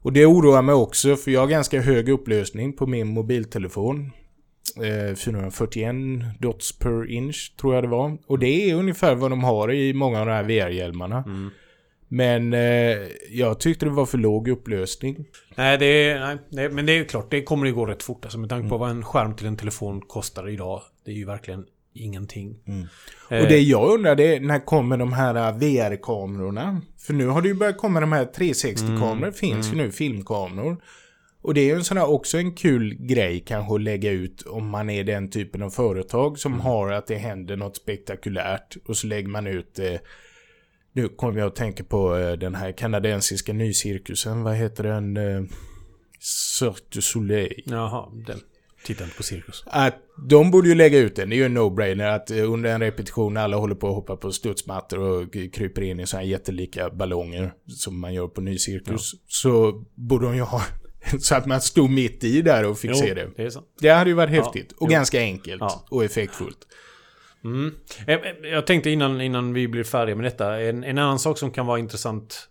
Och 0.04 0.12
det 0.12 0.26
oroar 0.26 0.62
mig 0.62 0.74
också 0.74 1.16
för 1.16 1.30
jag 1.30 1.40
har 1.40 1.46
ganska 1.48 1.80
hög 1.80 2.08
upplösning 2.08 2.72
på 2.72 2.86
min 2.86 3.06
mobiltelefon. 3.08 4.10
Eh, 4.76 5.14
441 5.16 5.94
dots 6.40 6.78
per 6.78 7.10
inch 7.10 7.54
tror 7.60 7.74
jag 7.74 7.84
det 7.84 7.88
var. 7.88 8.18
Och 8.26 8.38
det 8.38 8.70
är 8.70 8.74
ungefär 8.74 9.14
vad 9.14 9.30
de 9.30 9.44
har 9.44 9.72
i 9.72 9.92
många 9.94 10.20
av 10.20 10.26
de 10.26 10.32
här 10.32 10.42
VR-hjälmarna. 10.44 11.24
Mm. 11.26 11.50
Men 12.08 12.52
eh, 12.54 13.08
jag 13.30 13.60
tyckte 13.60 13.86
det 13.86 13.90
var 13.90 14.06
för 14.06 14.18
låg 14.18 14.48
upplösning. 14.48 15.24
Nej, 15.54 15.78
det 15.78 15.86
är, 15.86 16.20
nej, 16.20 16.36
nej, 16.48 16.68
men 16.70 16.86
det 16.86 16.98
är 16.98 17.04
klart, 17.04 17.30
det 17.30 17.42
kommer 17.42 17.66
ju 17.66 17.74
gå 17.74 17.86
rätt 17.86 18.02
fort. 18.02 18.24
Alltså, 18.24 18.38
med 18.38 18.48
tanke 18.50 18.60
Mm. 18.60 18.70
på 18.70 18.76
vad 18.78 18.90
en 18.90 19.04
skärm 19.04 19.34
till 19.36 19.46
en 19.46 19.56
telefon 19.56 20.00
kostar 20.00 20.48
idag. 20.48 20.82
Det 21.04 21.10
är 21.10 21.14
ju 21.14 21.24
verkligen 21.24 21.64
ingenting. 21.94 22.56
Mm. 22.66 22.86
Eh, 23.30 23.42
Och 23.42 23.48
det 23.48 23.58
jag 23.60 23.90
undrar 23.94 24.16
det 24.16 24.36
är 24.36 24.40
när 24.40 24.64
kommer 24.64 24.96
de 24.96 25.12
här 25.12 25.52
VR-kamerorna? 25.52 26.80
För 26.98 27.14
nu 27.14 27.26
har 27.26 27.42
det 27.42 27.48
ju 27.48 27.54
börjat 27.54 27.78
komma 27.78 28.00
de 28.00 28.12
här 28.12 28.24
360-kameror. 28.24 29.30
finns 29.32 29.72
ju 29.72 29.76
nu, 29.76 29.92
filmkameror. 29.92 30.76
Och 31.42 31.54
det 31.54 31.60
är 31.60 31.64
ju 31.64 31.74
en 31.74 31.84
sån 31.84 31.96
här 31.96 32.10
också 32.10 32.38
en 32.38 32.52
kul 32.52 32.94
grej 32.94 33.44
kanske 33.46 33.74
att 33.74 33.80
lägga 33.80 34.10
ut 34.10 34.42
om 34.42 34.68
man 34.68 34.90
är 34.90 35.04
den 35.04 35.30
typen 35.30 35.62
av 35.62 35.70
företag 35.70 36.38
som 36.38 36.60
har 36.60 36.92
att 36.92 37.06
det 37.06 37.16
händer 37.16 37.56
något 37.56 37.76
spektakulärt. 37.76 38.76
Och 38.86 38.96
så 38.96 39.06
lägger 39.06 39.28
man 39.28 39.46
ut 39.46 39.78
eh, 39.78 39.94
Nu 40.92 41.08
kommer 41.08 41.38
jag 41.38 41.46
att 41.46 41.56
tänka 41.56 41.84
på 41.84 42.16
eh, 42.16 42.32
den 42.32 42.54
här 42.54 42.72
kanadensiska 42.72 43.52
nycirkusen. 43.52 44.42
Vad 44.42 44.54
heter 44.56 44.84
den? 44.84 45.16
Eh, 45.16 45.42
Cirque 46.58 46.84
du 46.88 47.02
Soleil. 47.02 47.62
Jaha, 47.66 48.08
den. 48.26 48.40
Titta 48.84 49.04
inte 49.04 49.16
på 49.16 49.22
cirkus. 49.22 49.62
Att 49.66 49.94
de 50.28 50.50
borde 50.50 50.68
ju 50.68 50.74
lägga 50.74 50.98
ut 50.98 51.16
den. 51.16 51.28
Det 51.30 51.34
är 51.34 51.38
ju 51.38 51.44
en 51.44 51.58
no-brainer 51.58 52.06
att 52.14 52.30
eh, 52.30 52.52
under 52.52 52.70
en 52.70 52.80
repetition 52.80 53.36
alla 53.36 53.56
håller 53.56 53.74
på 53.74 53.88
att 53.88 53.94
hoppa 53.94 54.16
på 54.16 54.32
studsmattor 54.32 54.98
och 54.98 55.32
kryper 55.52 55.82
in 55.82 56.00
i 56.00 56.06
sådana 56.06 56.22
här 56.24 56.30
jättelika 56.30 56.90
ballonger 56.90 57.52
som 57.68 58.00
man 58.00 58.14
gör 58.14 58.26
på 58.28 58.40
ny 58.40 58.58
cirkus. 58.58 59.12
Så 59.28 59.84
borde 59.94 60.26
de 60.26 60.36
ju 60.36 60.42
ha 60.42 60.62
så 61.18 61.34
att 61.34 61.46
man 61.46 61.60
stod 61.60 61.90
mitt 61.90 62.24
i 62.24 62.42
där 62.42 62.64
och 62.64 62.78
fick 62.78 62.90
Jo, 62.90 62.96
se 62.96 63.14
det. 63.14 63.30
det 63.36 63.42
är 63.42 63.50
så. 63.50 63.62
Det 63.80 63.88
hade 63.88 64.10
ju 64.10 64.16
varit 64.16 64.30
häftigt 64.30 64.72
och 64.72 64.78
jo. 64.80 64.86
ganska 64.92 65.20
enkelt 65.20 65.60
Ja. 65.60 65.86
och 65.90 66.04
effektfullt. 66.04 66.58
Mm. 67.44 67.74
Eh, 68.06 68.14
eh, 68.14 68.20
Jag 68.52 68.66
tänkte 68.66 68.90
innan, 68.90 69.20
innan 69.20 69.52
vi 69.52 69.68
blir 69.68 69.84
färdiga 69.84 70.16
med 70.16 70.24
detta. 70.24 70.60
En, 70.60 70.84
en 70.84 70.98
annan 70.98 71.18
sak 71.18 71.38
som 71.38 71.50
kan 71.50 71.66
vara 71.66 71.78
intressant. 71.78 72.48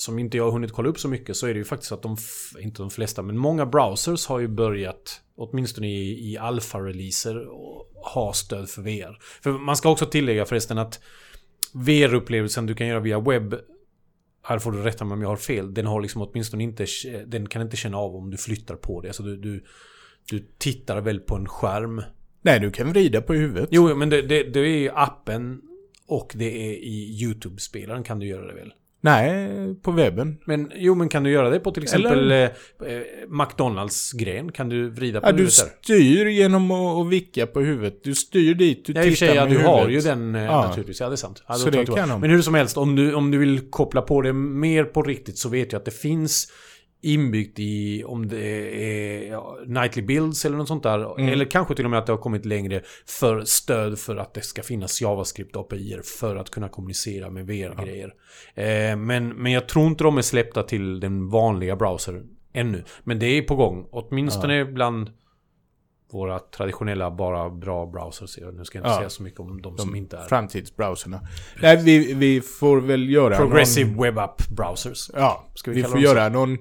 Som 0.00 0.18
inte 0.18 0.36
jag 0.36 0.44
har 0.44 0.52
hunnit 0.52 0.72
kolla 0.72 0.88
upp 0.88 0.98
så 0.98 1.08
mycket. 1.08 1.36
Så 1.36 1.46
är 1.46 1.54
det 1.54 1.58
ju 1.58 1.64
faktiskt 1.64 1.92
att 1.92 2.02
de, 2.02 2.16
inte 2.60 2.82
de 2.82 2.90
flesta, 2.90 3.22
men 3.22 3.38
många 3.38 3.66
browsers 3.66 4.26
har 4.26 4.38
ju 4.38 4.48
börjat. 4.48 5.20
Åtminstone 5.36 5.88
i, 5.88 6.32
i 6.32 6.38
alfa-releaser. 6.38 7.46
Ha 8.14 8.32
stöd 8.32 8.68
för 8.68 8.82
VR. 8.82 9.18
För 9.42 9.50
man 9.50 9.76
ska 9.76 9.90
också 9.90 10.06
tillägga 10.06 10.44
förresten 10.44 10.78
att 10.78 11.00
VR-upplevelsen 11.72 12.66
du 12.66 12.74
kan 12.74 12.86
göra 12.86 13.00
via 13.00 13.20
webb. 13.20 13.54
Här 14.42 14.58
får 14.58 14.72
du 14.72 14.82
rätta 14.82 15.04
mig 15.04 15.14
om 15.14 15.22
jag 15.22 15.28
har 15.28 15.36
fel. 15.36 15.74
Den 15.74 15.86
har 15.86 16.00
liksom 16.00 16.22
åtminstone 16.22 16.62
inte... 16.62 16.86
Den 17.26 17.48
kan 17.48 17.62
inte 17.62 17.76
känna 17.76 17.98
av 17.98 18.16
om 18.16 18.30
du 18.30 18.36
flyttar 18.36 18.76
på 18.76 19.00
det. 19.00 19.08
Alltså 19.08 19.22
du, 19.22 19.36
du, 19.36 19.64
du 20.30 20.46
tittar 20.58 21.00
väl 21.00 21.20
på 21.20 21.36
en 21.36 21.48
skärm. 21.48 22.02
Nej, 22.42 22.60
du 22.60 22.70
kan 22.70 22.88
vrida 22.88 23.22
på 23.22 23.34
huvudet. 23.34 23.68
Jo, 23.72 23.96
men 23.96 24.10
det, 24.10 24.22
det, 24.22 24.42
det 24.42 24.60
är 24.60 24.78
ju 24.78 24.90
appen 24.94 25.60
och 26.06 26.32
det 26.34 26.68
är 26.68 26.72
i 26.72 27.22
YouTube-spelaren 27.22 28.02
kan 28.02 28.18
du 28.18 28.26
göra 28.26 28.46
det 28.46 28.54
väl? 28.54 28.72
Nej, 29.02 29.48
på 29.82 29.90
webben. 29.90 30.36
Men 30.44 30.70
jo, 30.74 30.94
men 30.94 31.08
kan 31.08 31.22
du 31.22 31.30
göra 31.30 31.50
det 31.50 31.60
på 31.60 31.70
till 31.70 31.82
exempel 31.82 32.30
eh, 32.32 32.38
eh, 32.38 32.48
McDonalds-gren? 33.28 34.52
Kan 34.52 34.68
du 34.68 34.90
vrida 34.90 35.20
på 35.20 35.26
Ja, 35.26 35.32
du 35.32 35.38
huvudet 35.38 35.58
där? 35.58 35.82
styr 35.82 36.26
genom 36.26 36.70
att, 36.70 37.08
vicka 37.08 37.46
på 37.46 37.60
huvudet. 37.60 38.04
Du 38.04 38.14
styr 38.14 38.54
dit 38.54 38.84
du 38.84 38.92
Ja, 38.92 39.02
tittar 39.02 39.16
sig, 39.16 39.28
ja, 39.28 39.34
med 39.34 39.50
du 39.52 39.56
huvudet. 39.58 39.70
har 39.80 39.88
ju 39.88 40.00
den 40.00 40.34
eh, 40.34 40.44
Ja. 40.44 40.66
naturligtvis. 40.66 41.00
Ja, 41.00 41.08
det 41.08 41.14
är 41.14 41.16
sant. 41.16 41.42
Ja, 41.48 41.54
Så 41.54 41.70
det 41.70 41.86
kan 41.86 42.08
de. 42.08 42.20
Men 42.20 42.30
hur 42.30 42.42
som 42.42 42.54
helst, 42.54 42.76
om 42.76 42.96
du, 42.96 43.14
om 43.14 43.30
du 43.30 43.38
vill 43.38 43.60
koppla 43.70 44.02
på 44.02 44.22
det 44.22 44.32
mer 44.32 44.84
på 44.84 45.02
riktigt 45.02 45.38
så 45.38 45.48
vet 45.48 45.72
jag 45.72 45.78
att 45.78 45.84
det 45.84 45.90
finns 45.90 46.52
inbyggt 47.02 47.58
i 47.58 48.04
om 48.04 48.28
det 48.28 48.46
är 48.84 49.30
ja, 49.30 49.58
Nightly 49.66 50.02
Builds 50.02 50.44
eller 50.44 50.56
något 50.56 50.68
sånt 50.68 50.82
där. 50.82 51.18
Mm. 51.20 51.32
Eller 51.32 51.44
kanske 51.44 51.74
till 51.74 51.84
och 51.84 51.90
med 51.90 51.98
att 51.98 52.06
det 52.06 52.12
har 52.12 52.18
kommit 52.18 52.44
längre 52.44 52.82
för 53.06 53.44
stöd 53.44 53.98
för 53.98 54.16
att 54.16 54.34
det 54.34 54.40
ska 54.42 54.62
finnas 54.62 55.00
JavaScript 55.00 55.56
API 55.56 56.00
för 56.20 56.36
att 56.36 56.50
kunna 56.50 56.68
kommunicera 56.68 57.30
med 57.30 57.46
VR-grejer. 57.46 58.14
Eh, 58.54 58.96
men, 58.96 59.28
men 59.28 59.52
jag 59.52 59.68
tror 59.68 59.86
inte 59.86 60.04
de 60.04 60.18
är 60.18 60.22
släppta 60.22 60.62
till 60.62 61.00
den 61.00 61.28
vanliga 61.28 61.76
browsern 61.76 62.28
ännu. 62.52 62.84
Men 63.04 63.18
det 63.18 63.26
är 63.26 63.42
på 63.42 63.56
gång. 63.56 63.88
Åtminstone 63.90 64.64
bland 64.64 65.10
våra 66.12 66.38
traditionella 66.38 67.10
bara 67.10 67.50
bra 67.50 67.86
browsers. 67.86 68.38
Nu 68.52 68.64
ska 68.64 68.78
jag 68.78 68.82
inte 68.82 68.90
Ja. 68.90 68.96
säga 68.98 69.10
så 69.10 69.22
mycket 69.22 69.40
om 69.40 69.62
de, 69.62 69.78
som 69.78 69.96
inte 69.96 70.16
är 70.16 70.22
Framtidsbrowserna. 70.22 71.20
Nej, 71.62 71.82
vi, 71.84 72.14
vi 72.14 72.40
får 72.40 72.80
väl 72.80 73.10
göra 73.10 73.36
progressive 73.36 73.90
någon... 73.90 74.02
web 74.02 74.18
app 74.18 74.48
browsers. 74.48 75.10
Ja, 75.14 75.50
Ska 75.54 75.70
vi 75.70 75.76
vi, 75.76 75.82
får 75.82 76.00
göra 76.00 76.28
någon 76.28 76.58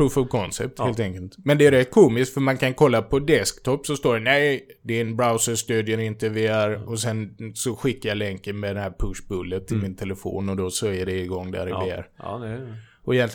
proof 0.00 0.16
of 0.16 0.28
concept 0.28 0.74
Ja. 0.78 0.84
helt 0.84 1.00
enkelt. 1.00 1.34
Men 1.44 1.58
det 1.58 1.66
är 1.66 1.70
rätt 1.70 1.90
komiskt 1.90 2.34
för 2.34 2.40
man 2.40 2.56
kan 2.58 2.74
kolla 2.74 3.02
på 3.02 3.18
desktop 3.18 3.86
så 3.86 3.96
står 3.96 4.14
det 4.14 4.20
nej, 4.20 4.66
din 4.82 5.16
browser 5.16 5.54
stödjer 5.54 5.98
inte 5.98 6.28
VR 6.28 6.88
och 6.88 7.00
sen 7.00 7.34
så 7.54 7.76
skickar 7.76 8.08
jag 8.08 8.18
länken 8.18 8.60
med 8.60 8.76
den 8.76 8.82
här 8.82 8.92
push 8.98 9.28
bullet 9.28 9.66
till 9.68 9.76
min 9.76 9.96
telefon 9.96 10.48
och 10.48 10.56
då 10.56 10.70
så 10.70 10.86
är 10.86 11.06
det 11.06 11.12
igång 11.20 11.50
där 11.50 11.66
i 11.66 11.70
Mm. 11.70 11.88
Ja, 11.88 11.96
VR. 11.96 12.08
ja 12.18 12.38
det, 12.38 12.76
Och 13.04 13.14
jag, 13.14 13.30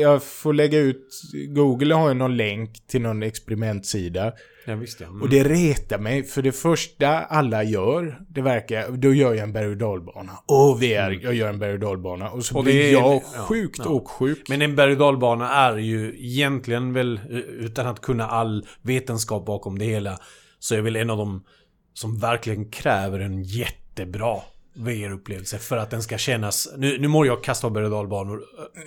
jag 0.00 0.22
får 0.22 0.52
lägga 0.52 0.78
ut, 0.78 1.10
Google 1.48 1.94
har 1.94 2.08
ju 2.08 2.14
någon 2.14 2.36
länk 2.36 2.86
till 2.86 3.00
någon 3.02 3.22
experimentsida. 3.22 4.32
ja 4.66 4.74
visst 4.74 5.00
ja. 5.00 5.06
Mm. 5.06 5.22
Och 5.22 5.28
det 5.28 5.44
retar 5.44 5.98
mig, 5.98 6.22
för 6.24 6.42
det 6.42 6.52
första 6.52 7.08
alla 7.18 7.62
gör, 7.62 8.18
det 8.28 8.40
verkar, 8.42 8.90
då 8.90 9.14
gör 9.14 9.34
jag 9.34 9.42
en 9.42 9.52
berg 9.52 9.66
och 9.68 9.76
dalbana. 9.76 10.32
Åh 10.46 10.78
VR, 10.80 11.20
jag 11.22 11.34
gör 11.34 11.48
en 11.48 11.58
berg 11.58 11.72
och 11.72 11.78
dalbana. 11.78 12.30
Och 12.30 12.44
så 12.44 12.54
Mm. 12.54 12.58
Och 12.58 12.64
det 12.64 12.70
blir 12.72 12.88
är- 12.88 12.92
jag 12.92 13.22
ja, 13.34 13.40
sjukt 13.42 13.78
ja. 13.84 13.90
åksjuk. 13.90 14.48
Men 14.48 14.62
en 14.62 14.76
berg 14.76 14.92
och 14.92 14.98
dalbana 14.98 15.50
är 15.50 15.76
ju 15.76 16.14
egentligen 16.18 16.92
väl, 16.92 17.20
eh, 17.30 17.36
utan 17.38 17.86
att 17.86 18.00
kunna 18.00 18.26
all 18.26 18.66
vetenskap 18.82 19.46
bakom 19.46 19.78
det 19.78 19.84
hela, 19.84 20.18
så 20.58 20.74
är 20.74 20.80
väl 20.80 20.96
en 20.96 21.10
av 21.10 21.18
de 21.18 21.44
som 21.94 22.18
verkligen 22.18 22.70
kräver 22.70 23.20
en 23.20 23.42
jättebra 23.42 24.36
VR-upplevelse 24.74 25.58
för 25.58 25.76
att 25.76 25.90
den 25.90 26.02
ska 26.02 26.18
kännas... 26.18 26.68
Nu, 26.76 26.98
nu 26.98 27.08
må 27.08 27.26
jag 27.26 27.44
kasta 27.44 27.66
av 27.66 27.72
berg 27.72 27.84
och 27.84 27.90
dalbanor 27.90 28.42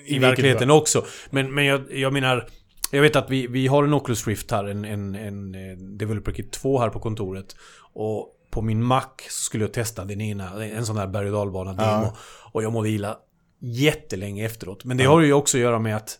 i, 0.06 0.16
I 0.16 0.20
verkligheten 0.20 0.68
fall. 0.68 0.78
också. 0.78 1.06
Men, 1.30 1.54
men 1.54 1.66
jag, 1.66 1.82
jag 1.92 2.14
menar... 2.14 2.48
Jag 2.94 3.02
vet 3.02 3.16
att 3.16 3.30
vi, 3.30 3.48
vi 3.48 3.68
har 3.68 3.84
en 3.84 3.94
Oculus 3.94 4.28
Rift 4.28 4.52
här, 4.52 4.64
en, 4.64 4.86
en, 4.86 5.16
en 5.16 5.56
eh, 5.56 5.78
Developer 5.78 6.32
Kit 6.32 6.52
2 6.52 6.80
här 6.80 6.90
på 6.90 7.00
kontoret. 7.00 7.56
Och 7.94 8.38
på 8.50 8.62
min 8.62 8.84
Mac 8.84 9.08
så 9.30 9.44
skulle 9.44 9.64
jag 9.64 9.74
testa 9.74 10.06
den 10.06 10.22
ena, 10.22 10.66
en 10.66 10.86
sån 10.86 10.98
här 10.98 11.08
berg 11.08 11.28
och 11.28 11.34
dalbana 11.34 11.74
demo. 11.74 12.04
Ja. 12.04 12.16
Och 12.52 12.64
jag 12.64 12.74
mådde 12.74 12.90
illa 12.90 13.18
jättelänge 13.60 14.46
efteråt. 14.46 14.84
Men 14.84 14.98
det 14.98 15.04
har 15.04 15.22
ju 15.22 15.34
också 15.34 15.58
att 15.58 15.62
göra 15.62 15.80
med 15.80 15.96
att 15.96 16.20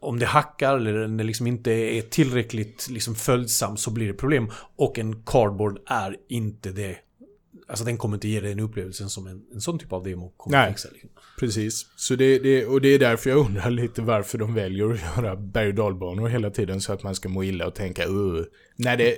om 0.00 0.18
det 0.18 0.26
hackar 0.26 0.76
eller 0.76 1.08
det 1.08 1.24
liksom 1.24 1.46
inte 1.46 1.70
är 1.70 2.02
tillräckligt 2.02 2.88
liksom 2.90 3.14
följsam 3.14 3.76
så 3.76 3.90
blir 3.90 4.06
det 4.06 4.14
problem. 4.14 4.50
Och 4.76 4.98
en 4.98 5.22
cardboard 5.22 5.78
är 5.86 6.16
inte 6.28 6.70
det. 6.70 6.96
Alltså 7.72 7.84
den 7.84 7.98
kommer 7.98 8.16
inte 8.16 8.28
ge 8.28 8.40
dig 8.40 8.50
den 8.50 8.60
upplevelsen 8.64 9.08
som 9.08 9.26
en, 9.26 9.42
en 9.54 9.60
sån 9.60 9.78
typ 9.78 9.92
av 9.92 10.02
demo 10.02 10.32
kommer 10.36 10.58
Nej. 10.58 10.70
fixa. 10.70 10.88
Liksom. 10.92 11.10
Precis. 11.40 11.86
Så 11.96 12.16
det, 12.16 12.38
det, 12.38 12.66
och 12.66 12.80
det 12.80 12.88
är 12.88 12.98
därför 12.98 13.30
jag 13.30 13.38
undrar 13.38 13.70
lite 13.70 14.02
varför 14.02 14.38
de 14.38 14.54
väljer 14.54 14.90
att 14.90 15.00
göra 15.16 15.36
berg 15.36 15.68
och 15.68 15.74
dalbanor 15.74 16.28
hela 16.28 16.50
tiden 16.50 16.80
så 16.80 16.92
att 16.92 17.02
man 17.02 17.14
ska 17.14 17.28
må 17.28 17.44
illa 17.44 17.66
och 17.66 17.74
tänka 17.74 18.06
uh, 18.06 18.44
När 18.76 18.96
det 18.96 19.16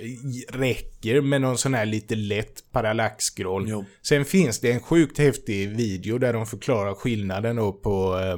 räcker 0.49 1.21
med 1.21 1.41
någon 1.41 1.57
sån 1.57 1.73
här 1.73 1.85
lite 1.85 2.15
lätt 2.15 2.71
parallaxskroll. 2.71 3.65
Jo. 3.69 3.85
Sen 4.01 4.25
finns 4.25 4.59
det 4.59 4.71
en 4.71 4.79
sjukt 4.79 5.17
häftig 5.17 5.69
video 5.69 6.17
där 6.17 6.33
de 6.33 6.45
förklarar 6.45 6.93
skillnaden 6.93 7.55
då 7.55 7.73
på 7.73 8.19
eh, 8.19 8.37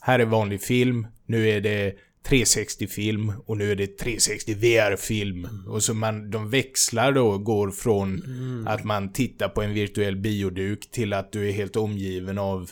här 0.00 0.18
är 0.18 0.24
vanlig 0.24 0.62
film, 0.62 1.06
nu 1.26 1.48
är 1.48 1.60
det 1.60 1.94
360-film 2.28 3.32
och 3.46 3.56
nu 3.56 3.70
är 3.72 3.76
det 3.76 3.98
360 3.98 4.54
VR-film. 4.54 5.48
Och 5.68 5.82
så 5.82 5.94
man, 5.94 6.30
de 6.30 6.50
växlar 6.50 7.12
då, 7.12 7.38
går 7.38 7.70
från 7.70 8.22
att 8.68 8.84
man 8.84 9.12
tittar 9.12 9.48
på 9.48 9.62
en 9.62 9.74
virtuell 9.74 10.16
bioduk 10.16 10.90
till 10.90 11.12
att 11.12 11.32
du 11.32 11.48
är 11.48 11.52
helt 11.52 11.76
omgiven 11.76 12.38
av 12.38 12.70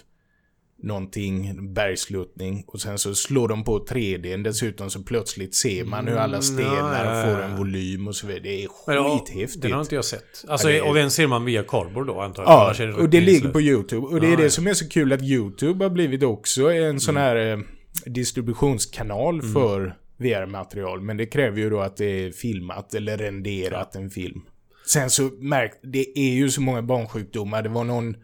någonting, 0.83 1.57
bergsluttning. 1.75 2.65
Och 2.67 2.81
sen 2.81 2.99
så 2.99 3.15
slår 3.15 3.49
de 3.49 3.65
på 3.65 3.87
3D 3.87 4.43
dessutom 4.43 4.91
så 4.91 5.03
plötsligt 5.03 5.55
ser 5.55 5.85
man 5.85 6.09
hur 6.09 6.17
alla 6.17 6.25
Mm, 6.37 6.43
stenar 6.43 7.05
ja, 7.05 7.17
ja, 7.17 7.25
får 7.25 7.41
ja. 7.41 7.47
en 7.49 7.57
volym 7.57 8.09
och 8.09 8.17
så 8.17 8.27
vidare. 8.27 8.43
Det 8.43 8.65
är 8.65 8.69
skithäftigt. 8.69 9.63
Den 9.63 9.73
har 9.73 9.81
inte 9.81 9.95
jag 9.95 10.05
sett. 10.05 10.45
Alltså, 10.49 10.71
är- 10.71 10.89
och 10.89 10.95
den 10.95 11.11
ser 11.11 11.27
man 11.27 11.45
via 11.45 11.63
cardboard 11.63 12.07
då 12.07 12.21
antar 12.21 12.43
jag? 12.43 12.51
Ja, 12.53 12.87
det 12.87 12.93
och 12.93 13.09
det 13.09 13.21
ligger 13.21 13.49
på 13.49 13.61
YouTube. 13.61 14.07
Och 14.07 14.21
det 14.21 14.33
är 14.33 14.37
det 14.37 14.51
som 14.51 14.67
är 14.67 14.75
så 14.75 14.89
kul 14.89 15.13
att 15.13 15.23
YouTube 15.23 15.85
har 15.85 15.91
blivit 15.91 16.23
också 16.23 16.73
en 16.73 17.01
sån 17.01 17.17
här 17.17 17.37
eh, 17.53 17.59
distributionskanal 18.07 19.41
Mm. 19.41 19.53
för 19.53 19.97
VR-material. 20.19 21.01
Men 21.01 21.17
det 21.17 21.27
kräver 21.27 21.59
ju 21.59 21.71
då 21.71 21.81
att 21.81 21.97
det 21.97 22.05
är 22.27 22.31
filmat 22.33 22.95
eller 22.95 23.17
renderat 23.19 23.95
en 23.95 24.11
film. 24.11 24.41
Sen 24.87 25.11
så 25.11 25.23
märk, 25.23 25.73
det 25.83 26.19
är 26.19 26.33
ju 26.33 26.51
så 26.51 26.61
många 26.61 26.83
barnsjukdomar. 26.83 27.63
Det 27.63 27.69
var 27.69 27.85
någon 27.85 28.17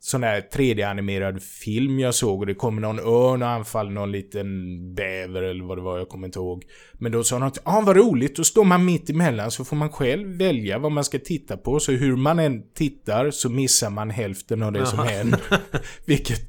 sån 0.00 0.22
här 0.22 0.40
3D-animerad 0.52 1.42
film 1.42 1.98
jag 2.00 2.14
såg 2.14 2.40
och 2.40 2.46
det 2.46 2.54
kommer 2.54 2.82
någon 2.82 2.98
örn 2.98 3.42
och 3.42 3.48
anfaller 3.48 3.90
någon 3.90 4.12
liten 4.12 4.46
bäver 4.94 5.42
eller 5.42 5.64
vad 5.64 5.78
det 5.78 5.82
var, 5.82 5.98
jag 5.98 6.08
kommer 6.08 6.26
inte 6.26 6.38
ihåg. 6.38 6.64
Men 6.94 7.12
då 7.12 7.24
sa 7.24 7.38
de 7.38 7.48
att 7.48 7.58
ah, 7.64 7.80
vad 7.80 7.96
roligt, 7.96 8.36
då 8.36 8.44
står 8.44 8.64
man 8.64 8.84
mitt 8.84 9.10
emellan 9.10 9.50
så 9.50 9.64
får 9.64 9.76
man 9.76 9.90
själv 9.92 10.38
välja 10.38 10.78
vad 10.78 10.92
man 10.92 11.04
ska 11.04 11.18
titta 11.18 11.56
på. 11.56 11.80
Så 11.80 11.92
hur 11.92 12.16
man 12.16 12.38
än 12.38 12.62
tittar 12.74 13.30
så 13.30 13.48
missar 13.48 13.90
man 13.90 14.10
hälften 14.10 14.62
av 14.62 14.72
det 14.72 14.86
som 14.86 14.98
Jaha. 14.98 15.08
händer. 15.08 15.40
Vilket... 16.06 16.40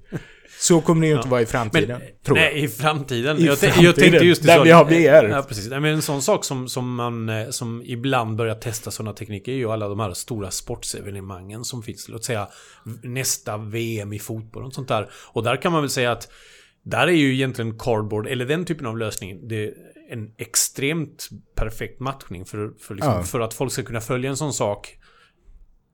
Så 0.59 0.81
kommer 0.81 1.01
det 1.01 1.07
ju 1.07 1.15
inte 1.15 1.27
vara 1.29 1.41
i 1.41 1.45
framtiden, 1.45 1.99
Men, 1.99 2.07
tror 2.25 2.37
jag. 2.37 2.53
nej, 2.53 2.63
i 2.63 2.67
framtiden. 2.67 3.37
I 3.37 3.45
jag, 3.45 3.57
framtiden, 3.57 3.83
jag 3.85 3.95
tänkte 3.95 4.25
just 4.25 4.41
det 4.41 4.47
där 4.47 4.57
så- 4.57 4.63
vi 4.63 4.71
har 4.71 4.85
VR. 4.85 5.29
Ja, 5.29 5.41
precis. 5.47 5.69
Nej, 5.69 5.79
men 5.79 5.93
en 5.93 6.01
sån 6.01 6.21
sak 6.21 6.45
som, 6.45 6.67
som 6.69 6.95
man 6.95 7.29
eh, 7.29 7.49
som 7.49 7.81
ibland 7.85 8.35
börjar 8.35 8.55
testa 8.55 8.91
sådana 8.91 9.13
tekniker 9.13 9.51
är 9.51 9.55
ju 9.55 9.71
alla 9.71 9.87
de 9.87 9.99
här 9.99 10.13
stora 10.13 10.51
sportsevenemangen 10.51 11.63
som 11.63 11.83
finns. 11.83 12.09
Låt 12.09 12.23
säga 12.25 12.47
nästa 13.03 13.57
VM 13.57 14.13
i 14.13 14.19
fotboll 14.19 14.63
och 14.63 14.73
sånt 14.73 14.87
där. 14.87 15.09
Och 15.27 15.43
där 15.43 15.61
kan 15.61 15.71
man 15.71 15.81
väl 15.81 15.89
säga 15.89 16.11
att 16.11 16.31
där 16.83 17.07
är 17.07 17.11
ju 17.11 17.33
egentligen 17.33 17.77
cardboard, 17.79 18.27
eller 18.27 18.45
den 18.45 18.65
typen 18.65 18.85
av 18.85 18.97
lösning, 18.97 19.47
det 19.47 19.63
är 19.65 19.73
en 20.11 20.31
extremt 20.37 21.29
perfekt 21.55 21.99
matchning 21.99 22.45
för, 22.45 22.71
för, 22.79 22.95
liksom, 22.95 23.13
Ja. 23.13 23.23
för 23.23 23.39
att 23.39 23.53
folk 23.53 23.71
ska 23.71 23.83
kunna 23.83 24.01
följa 24.01 24.29
en 24.29 24.37
sån 24.37 24.53
sak. 24.53 24.97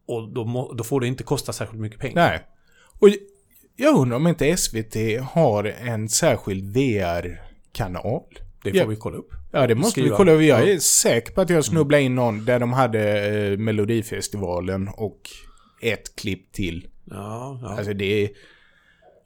Och 0.07 0.33
då, 0.33 0.45
må, 0.45 0.73
då 0.73 0.83
får 0.83 0.99
det 1.01 1.07
inte 1.07 1.23
kosta 1.23 1.53
särskilt 1.53 1.81
mycket 1.81 1.99
pengar. 1.99 2.15
Nej. 2.29 2.41
Och 2.99 3.09
jag 3.81 3.95
undrar 3.97 4.17
om 4.17 4.27
inte 4.27 4.57
SVT 4.57 4.95
har 5.33 5.63
en 5.63 6.09
särskild 6.09 6.73
VR-kanal. 6.73 8.21
Det 8.63 8.69
får 8.71 8.77
Ja. 8.79 8.85
vi 8.85 8.95
kolla 8.95 9.17
upp. 9.17 9.29
Ja, 9.51 9.67
det 9.67 9.75
måste 9.75 9.91
Skriva. 9.91 10.09
vi 10.09 10.17
kolla. 10.17 10.31
Jag 10.33 10.69
är 10.69 10.79
säker 10.79 11.33
på 11.33 11.41
att 11.41 11.49
jag 11.49 11.65
snubblade 11.65 12.03
in 12.03 12.15
någon 12.15 12.45
där 12.45 12.59
de 12.59 12.73
hade 12.73 13.27
eh, 13.51 13.57
Melodifestivalen 13.57 14.87
och 14.87 15.19
ett 15.81 16.15
klipp 16.15 16.51
till. 16.51 16.87
Ja, 17.05 17.59
ja. 17.63 17.69
Alltså 17.69 17.93
det 17.93 18.23
är... 18.23 18.29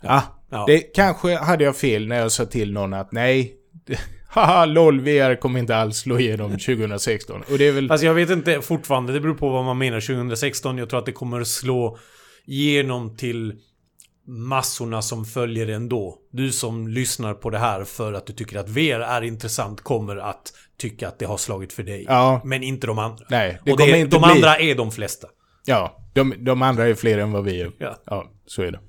Ja, 0.01 0.23
Ja. 0.49 0.63
det 0.67 0.79
kanske 0.79 1.35
hade 1.37 1.63
jag 1.63 1.75
fel 1.75 2.07
när 2.07 2.15
jag 2.19 2.31
sa 2.31 2.45
till 2.45 2.73
någon 2.73 2.93
att 2.93 3.11
nej, 3.11 3.55
haha, 4.27 4.65
LOL 4.65 4.99
VR 5.01 5.35
kommer 5.35 5.59
inte 5.59 5.75
alls 5.75 5.97
slå 5.97 6.19
igenom 6.19 6.51
2016. 6.59 7.41
Och 7.51 7.57
det 7.57 7.67
är 7.67 7.71
väl... 7.71 7.91
Alltså 7.91 8.05
jag 8.07 8.13
vet 8.13 8.29
inte 8.29 8.61
fortfarande, 8.61 9.13
det 9.13 9.19
beror 9.21 9.35
på 9.35 9.49
vad 9.49 9.65
man 9.65 9.77
menar 9.77 9.99
2016. 9.99 10.77
Jag 10.77 10.89
tror 10.89 10.99
att 10.99 11.05
det 11.05 11.11
kommer 11.11 11.43
slå 11.43 11.97
igenom 12.45 13.17
till 13.17 13.55
massorna 14.27 15.01
som 15.01 15.25
följer 15.25 15.67
ändå. 15.67 16.17
Du 16.31 16.51
som 16.51 16.87
lyssnar 16.87 17.33
på 17.33 17.49
det 17.49 17.57
här 17.57 17.83
för 17.83 18.13
att 18.13 18.25
du 18.27 18.33
tycker 18.33 18.57
att 18.59 18.69
VR 18.69 18.99
är 18.99 19.21
intressant 19.21 19.81
kommer 19.81 20.15
att 20.17 20.53
tycka 20.77 21.07
att 21.07 21.19
det 21.19 21.25
har 21.25 21.37
slagit 21.37 21.73
för 21.73 21.83
dig. 21.83 22.05
Ja, 22.07 22.41
Men 22.43 22.63
inte 22.63 22.87
de 22.87 22.99
andra. 22.99 23.25
nej, 23.29 23.59
det 23.65 23.71
Och 23.71 23.77
det, 23.77 23.99
inte 23.99 24.17
de 24.17 24.21
bli... 24.21 24.31
andra 24.31 24.57
är 24.57 24.75
de 24.75 24.91
flesta. 24.91 25.27
Ja, 25.65 25.97
de, 26.13 26.33
de 26.37 26.61
andra 26.61 26.87
är 26.87 26.93
fler 26.95 27.17
än 27.17 27.31
vad 27.31 27.43
vi 27.43 27.61
är. 27.61 27.71
Ja. 27.77 27.95
Ja, 28.05 28.31
så 28.45 28.61
är 28.61 28.71
det. 28.71 28.79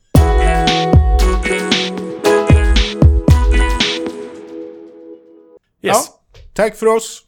Yes. 5.83 5.97
Ja, 5.97 6.05
tack 6.55 6.77
för 6.77 6.87
oss. 6.87 7.23